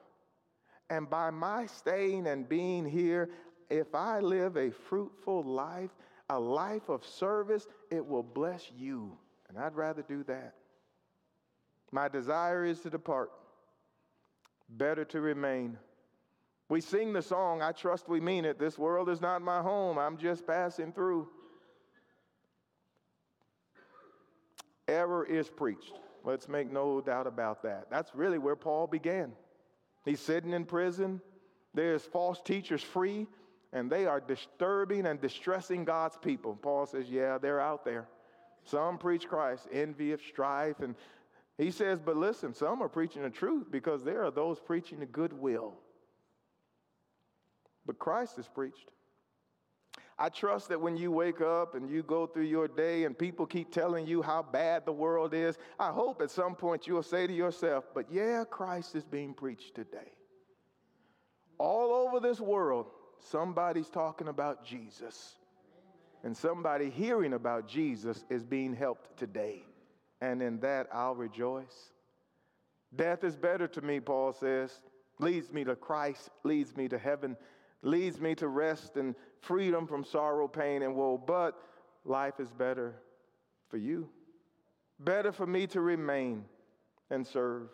And 0.88 1.08
by 1.08 1.30
my 1.30 1.66
staying 1.66 2.26
and 2.26 2.48
being 2.48 2.84
here, 2.84 3.30
if 3.70 3.94
I 3.94 4.18
live 4.18 4.56
a 4.56 4.70
fruitful 4.70 5.44
life, 5.44 5.90
a 6.28 6.38
life 6.38 6.88
of 6.88 7.04
service, 7.04 7.66
it 7.90 8.04
will 8.04 8.22
bless 8.22 8.70
you. 8.76 9.16
And 9.48 9.58
I'd 9.58 9.74
rather 9.74 10.02
do 10.02 10.24
that. 10.24 10.54
My 11.92 12.08
desire 12.08 12.64
is 12.64 12.80
to 12.80 12.90
depart, 12.90 13.30
better 14.68 15.04
to 15.06 15.20
remain. 15.20 15.76
We 16.68 16.80
sing 16.80 17.12
the 17.12 17.22
song, 17.22 17.62
I 17.62 17.72
trust 17.72 18.08
we 18.08 18.20
mean 18.20 18.44
it. 18.44 18.58
This 18.58 18.78
world 18.78 19.08
is 19.08 19.20
not 19.20 19.42
my 19.42 19.60
home, 19.60 19.98
I'm 19.98 20.16
just 20.16 20.46
passing 20.46 20.92
through. 20.92 21.28
Error 24.86 25.24
is 25.24 25.48
preached. 25.48 25.94
Let's 26.24 26.48
make 26.48 26.70
no 26.70 27.00
doubt 27.00 27.26
about 27.26 27.62
that. 27.62 27.86
That's 27.90 28.14
really 28.14 28.38
where 28.38 28.56
Paul 28.56 28.86
began. 28.86 29.32
He's 30.04 30.20
sitting 30.20 30.52
in 30.52 30.64
prison, 30.64 31.20
there's 31.74 32.02
false 32.02 32.40
teachers 32.40 32.82
free, 32.82 33.26
and 33.72 33.90
they 33.90 34.06
are 34.06 34.20
disturbing 34.20 35.06
and 35.06 35.20
distressing 35.20 35.84
God's 35.84 36.16
people. 36.16 36.56
Paul 36.60 36.86
says, 36.86 37.08
Yeah, 37.08 37.38
they're 37.38 37.60
out 37.60 37.84
there. 37.84 38.08
Some 38.64 38.98
preach 38.98 39.28
Christ, 39.28 39.68
envy 39.72 40.12
of 40.12 40.20
strife, 40.20 40.80
and 40.80 40.94
he 41.60 41.70
says, 41.70 42.00
but 42.00 42.16
listen, 42.16 42.54
some 42.54 42.82
are 42.82 42.88
preaching 42.88 43.22
the 43.22 43.28
truth 43.30 43.70
because 43.70 44.02
there 44.02 44.24
are 44.24 44.30
those 44.30 44.58
preaching 44.58 45.00
the 45.00 45.06
goodwill. 45.06 45.74
But 47.84 47.98
Christ 47.98 48.38
is 48.38 48.48
preached. 48.48 48.90
I 50.18 50.30
trust 50.30 50.68
that 50.68 50.80
when 50.80 50.96
you 50.96 51.10
wake 51.10 51.40
up 51.40 51.74
and 51.74 51.90
you 51.90 52.02
go 52.02 52.26
through 52.26 52.44
your 52.44 52.68
day 52.68 53.04
and 53.04 53.18
people 53.18 53.46
keep 53.46 53.70
telling 53.72 54.06
you 54.06 54.22
how 54.22 54.42
bad 54.42 54.86
the 54.86 54.92
world 54.92 55.34
is, 55.34 55.58
I 55.78 55.90
hope 55.90 56.22
at 56.22 56.30
some 56.30 56.54
point 56.54 56.86
you'll 56.86 57.02
say 57.02 57.26
to 57.26 57.32
yourself, 57.32 57.84
but 57.94 58.06
yeah, 58.10 58.44
Christ 58.48 58.94
is 58.94 59.04
being 59.04 59.34
preached 59.34 59.74
today. 59.74 60.12
All 61.58 61.92
over 61.92 62.20
this 62.20 62.40
world, 62.40 62.86
somebody's 63.18 63.90
talking 63.90 64.28
about 64.28 64.64
Jesus. 64.64 65.36
And 66.22 66.36
somebody 66.36 66.90
hearing 66.90 67.32
about 67.32 67.66
Jesus 67.66 68.24
is 68.30 68.44
being 68.44 68.74
helped 68.74 69.18
today 69.18 69.64
and 70.20 70.42
in 70.42 70.60
that 70.60 70.88
I'll 70.92 71.14
rejoice. 71.14 71.92
Death 72.94 73.24
is 73.24 73.36
better 73.36 73.68
to 73.68 73.80
me, 73.80 74.00
Paul 74.00 74.32
says, 74.32 74.72
leads 75.18 75.52
me 75.52 75.64
to 75.64 75.76
Christ, 75.76 76.30
leads 76.44 76.76
me 76.76 76.88
to 76.88 76.98
heaven, 76.98 77.36
leads 77.82 78.20
me 78.20 78.34
to 78.36 78.48
rest 78.48 78.96
and 78.96 79.14
freedom 79.40 79.86
from 79.86 80.04
sorrow, 80.04 80.48
pain, 80.48 80.82
and 80.82 80.94
woe. 80.94 81.16
But 81.16 81.56
life 82.04 82.40
is 82.40 82.50
better 82.50 82.94
for 83.68 83.76
you. 83.76 84.08
Better 84.98 85.32
for 85.32 85.46
me 85.46 85.66
to 85.68 85.80
remain 85.80 86.44
and 87.10 87.26
serve. 87.26 87.68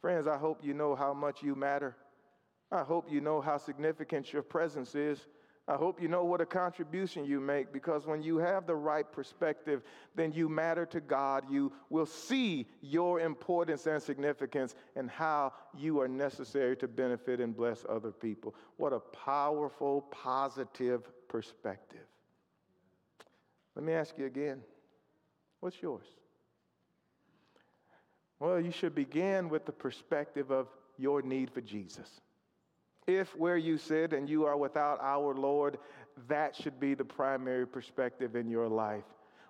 Friends, 0.00 0.26
I 0.26 0.36
hope 0.36 0.60
you 0.62 0.74
know 0.74 0.94
how 0.94 1.14
much 1.14 1.42
you 1.42 1.54
matter. 1.54 1.96
I 2.72 2.82
hope 2.82 3.10
you 3.10 3.20
know 3.20 3.40
how 3.40 3.58
significant 3.58 4.32
your 4.32 4.42
presence 4.42 4.94
is. 4.94 5.26
I 5.70 5.76
hope 5.76 6.02
you 6.02 6.08
know 6.08 6.24
what 6.24 6.40
a 6.40 6.46
contribution 6.46 7.24
you 7.24 7.38
make 7.38 7.72
because 7.72 8.04
when 8.04 8.24
you 8.24 8.38
have 8.38 8.66
the 8.66 8.74
right 8.74 9.10
perspective, 9.10 9.82
then 10.16 10.32
you 10.32 10.48
matter 10.48 10.84
to 10.86 11.00
God. 11.00 11.44
You 11.48 11.72
will 11.90 12.06
see 12.06 12.66
your 12.80 13.20
importance 13.20 13.86
and 13.86 14.02
significance 14.02 14.74
and 14.96 15.08
how 15.08 15.52
you 15.78 16.00
are 16.00 16.08
necessary 16.08 16.76
to 16.78 16.88
benefit 16.88 17.38
and 17.38 17.56
bless 17.56 17.84
other 17.88 18.10
people. 18.10 18.56
What 18.78 18.92
a 18.92 18.98
powerful, 18.98 20.02
positive 20.10 21.08
perspective. 21.28 22.06
Let 23.76 23.84
me 23.84 23.92
ask 23.92 24.18
you 24.18 24.26
again 24.26 24.62
what's 25.60 25.80
yours? 25.80 26.06
Well, 28.40 28.58
you 28.58 28.72
should 28.72 28.96
begin 28.96 29.48
with 29.48 29.66
the 29.66 29.72
perspective 29.72 30.50
of 30.50 30.66
your 30.98 31.22
need 31.22 31.48
for 31.48 31.60
Jesus. 31.60 32.20
If 33.06 33.36
where 33.36 33.56
you 33.56 33.78
sit 33.78 34.12
and 34.12 34.28
you 34.28 34.44
are 34.44 34.56
without 34.56 34.98
our 35.00 35.34
Lord, 35.34 35.78
that 36.28 36.54
should 36.54 36.78
be 36.78 36.94
the 36.94 37.04
primary 37.04 37.66
perspective 37.66 38.36
in 38.36 38.48
your 38.48 38.68
life. 38.68 39.04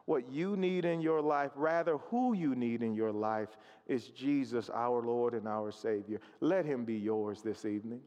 What 0.06 0.30
you 0.30 0.56
need 0.56 0.84
in 0.84 1.00
your 1.00 1.20
life, 1.20 1.52
rather, 1.54 1.98
who 1.98 2.32
you 2.32 2.54
need 2.54 2.82
in 2.82 2.94
your 2.94 3.12
life, 3.12 3.50
is 3.86 4.08
Jesus, 4.08 4.70
our 4.74 5.02
Lord 5.02 5.34
and 5.34 5.46
our 5.46 5.70
Savior. 5.70 6.20
Let 6.40 6.64
Him 6.64 6.84
be 6.84 6.96
yours 6.96 7.42
this 7.42 7.64
evening. 7.64 8.00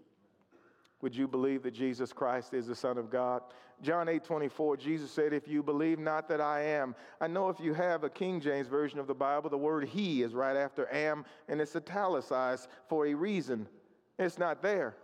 Would 1.01 1.15
you 1.15 1.27
believe 1.27 1.63
that 1.63 1.73
Jesus 1.73 2.13
Christ 2.13 2.53
is 2.53 2.67
the 2.67 2.75
Son 2.75 2.97
of 2.97 3.09
God? 3.09 3.41
John 3.81 4.07
8 4.07 4.23
24, 4.23 4.77
Jesus 4.77 5.11
said, 5.11 5.33
If 5.33 5.47
you 5.47 5.61
believe 5.61 5.99
not 5.99 6.29
that 6.29 6.39
I 6.39 6.61
am, 6.61 6.95
I 7.19 7.27
know 7.27 7.49
if 7.49 7.59
you 7.59 7.73
have 7.73 8.05
a 8.05 8.09
King 8.09 8.39
James 8.39 8.67
version 8.67 8.99
of 8.99 9.07
the 9.07 9.13
Bible, 9.13 9.49
the 9.49 9.57
word 9.57 9.85
he 9.85 10.23
is 10.23 10.33
right 10.33 10.55
after 10.55 10.91
am, 10.93 11.25
and 11.49 11.59
it's 11.59 11.75
italicized 11.75 12.69
for 12.87 13.05
a 13.07 13.13
reason. 13.13 13.67
It's 14.17 14.37
not 14.37 14.61
there. 14.61 14.95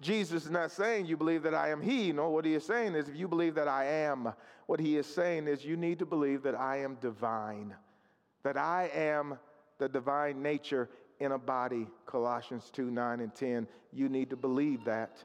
Jesus 0.00 0.44
is 0.44 0.50
not 0.50 0.70
saying 0.70 1.06
you 1.06 1.16
believe 1.16 1.42
that 1.42 1.54
I 1.54 1.70
am 1.70 1.82
He. 1.82 2.12
No, 2.12 2.30
what 2.30 2.44
He 2.44 2.54
is 2.54 2.64
saying 2.64 2.94
is 2.94 3.08
if 3.08 3.16
you 3.16 3.26
believe 3.26 3.54
that 3.56 3.68
I 3.68 3.84
am, 3.84 4.32
what 4.66 4.78
He 4.78 4.96
is 4.96 5.06
saying 5.06 5.48
is 5.48 5.64
you 5.64 5.76
need 5.76 5.98
to 5.98 6.06
believe 6.06 6.42
that 6.44 6.54
I 6.54 6.78
am 6.82 6.96
divine, 7.00 7.74
that 8.44 8.56
I 8.56 8.90
am 8.94 9.38
the 9.78 9.88
divine 9.88 10.40
nature 10.40 10.88
in 11.18 11.32
a 11.32 11.38
body. 11.38 11.88
Colossians 12.06 12.70
2 12.72 12.90
9 12.90 13.20
and 13.20 13.34
10. 13.34 13.66
You 13.92 14.08
need 14.08 14.30
to 14.30 14.36
believe 14.36 14.84
that. 14.84 15.24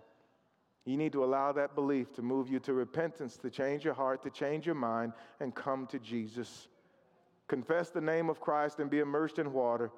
You 0.85 0.97
need 0.97 1.13
to 1.13 1.23
allow 1.23 1.51
that 1.53 1.75
belief 1.75 2.11
to 2.13 2.21
move 2.21 2.49
you 2.49 2.59
to 2.61 2.73
repentance, 2.73 3.37
to 3.37 3.49
change 3.49 3.85
your 3.85 3.93
heart, 3.93 4.21
to 4.23 4.29
change 4.29 4.65
your 4.65 4.75
mind, 4.75 5.13
and 5.39 5.55
come 5.55 5.87
to 5.87 5.99
Jesus. 5.99 6.67
Confess 7.47 7.89
the 7.89 8.01
name 8.01 8.29
of 8.29 8.41
Christ 8.41 8.79
and 8.79 8.89
be 8.89 8.99
immersed 8.99 9.39
in 9.39 9.53
water 9.53 9.91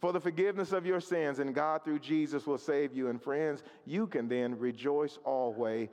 for 0.00 0.12
the 0.12 0.20
forgiveness 0.20 0.72
of 0.72 0.84
your 0.84 1.00
sins, 1.00 1.38
and 1.38 1.54
God 1.54 1.82
through 1.84 2.00
Jesus 2.00 2.46
will 2.46 2.58
save 2.58 2.94
you. 2.94 3.08
And 3.08 3.20
friends, 3.20 3.62
you 3.86 4.06
can 4.06 4.28
then 4.28 4.58
rejoice 4.58 5.18
always. 5.24 5.88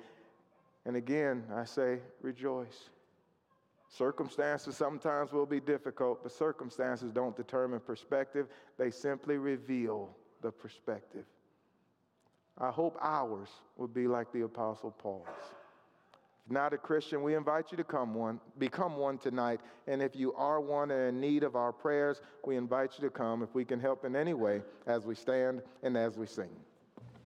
And 0.85 0.95
again, 0.95 1.43
I 1.55 1.63
say 1.63 1.99
rejoice. 2.21 2.89
Circumstances 3.89 4.75
sometimes 4.75 5.31
will 5.31 5.45
be 5.45 5.59
difficult, 5.59 6.23
but 6.23 6.31
circumstances 6.31 7.11
don't 7.11 7.35
determine 7.35 7.79
perspective, 7.79 8.47
they 8.77 8.89
simply 8.89 9.37
reveal 9.37 10.09
the 10.41 10.51
perspective. 10.51 11.25
I 12.57 12.71
hope 12.71 12.97
ours 13.01 13.49
will 13.77 13.87
be 13.87 14.07
like 14.07 14.31
the 14.31 14.41
Apostle 14.41 14.91
Paul's 14.91 15.27
not 16.49 16.73
a 16.73 16.77
Christian, 16.77 17.23
we 17.23 17.36
invite 17.36 17.71
you 17.71 17.77
to 17.77 17.84
come 17.84 18.13
one, 18.13 18.39
become 18.58 18.97
one 18.97 19.17
tonight. 19.17 19.62
And 19.88 20.01
if 20.01 20.15
you 20.15 20.34
are 20.34 20.60
one 20.60 20.91
and 20.91 21.10
in 21.10 21.19
need 21.19 21.43
of 21.43 21.56
our 21.56 21.71
prayers, 21.71 22.21
we 22.45 22.58
invite 22.58 22.91
you 22.97 23.08
to 23.08 23.10
come 23.10 23.41
if 23.43 23.56
we 23.56 23.63
can 23.63 23.79
help 23.79 24.03
in 24.03 24.15
any 24.15 24.34
way 24.34 24.62
as 24.86 25.06
we 25.06 25.15
stand 25.15 25.62
and 25.84 25.97
as 25.97 26.17
we 26.17 26.25
sing. 26.25 26.49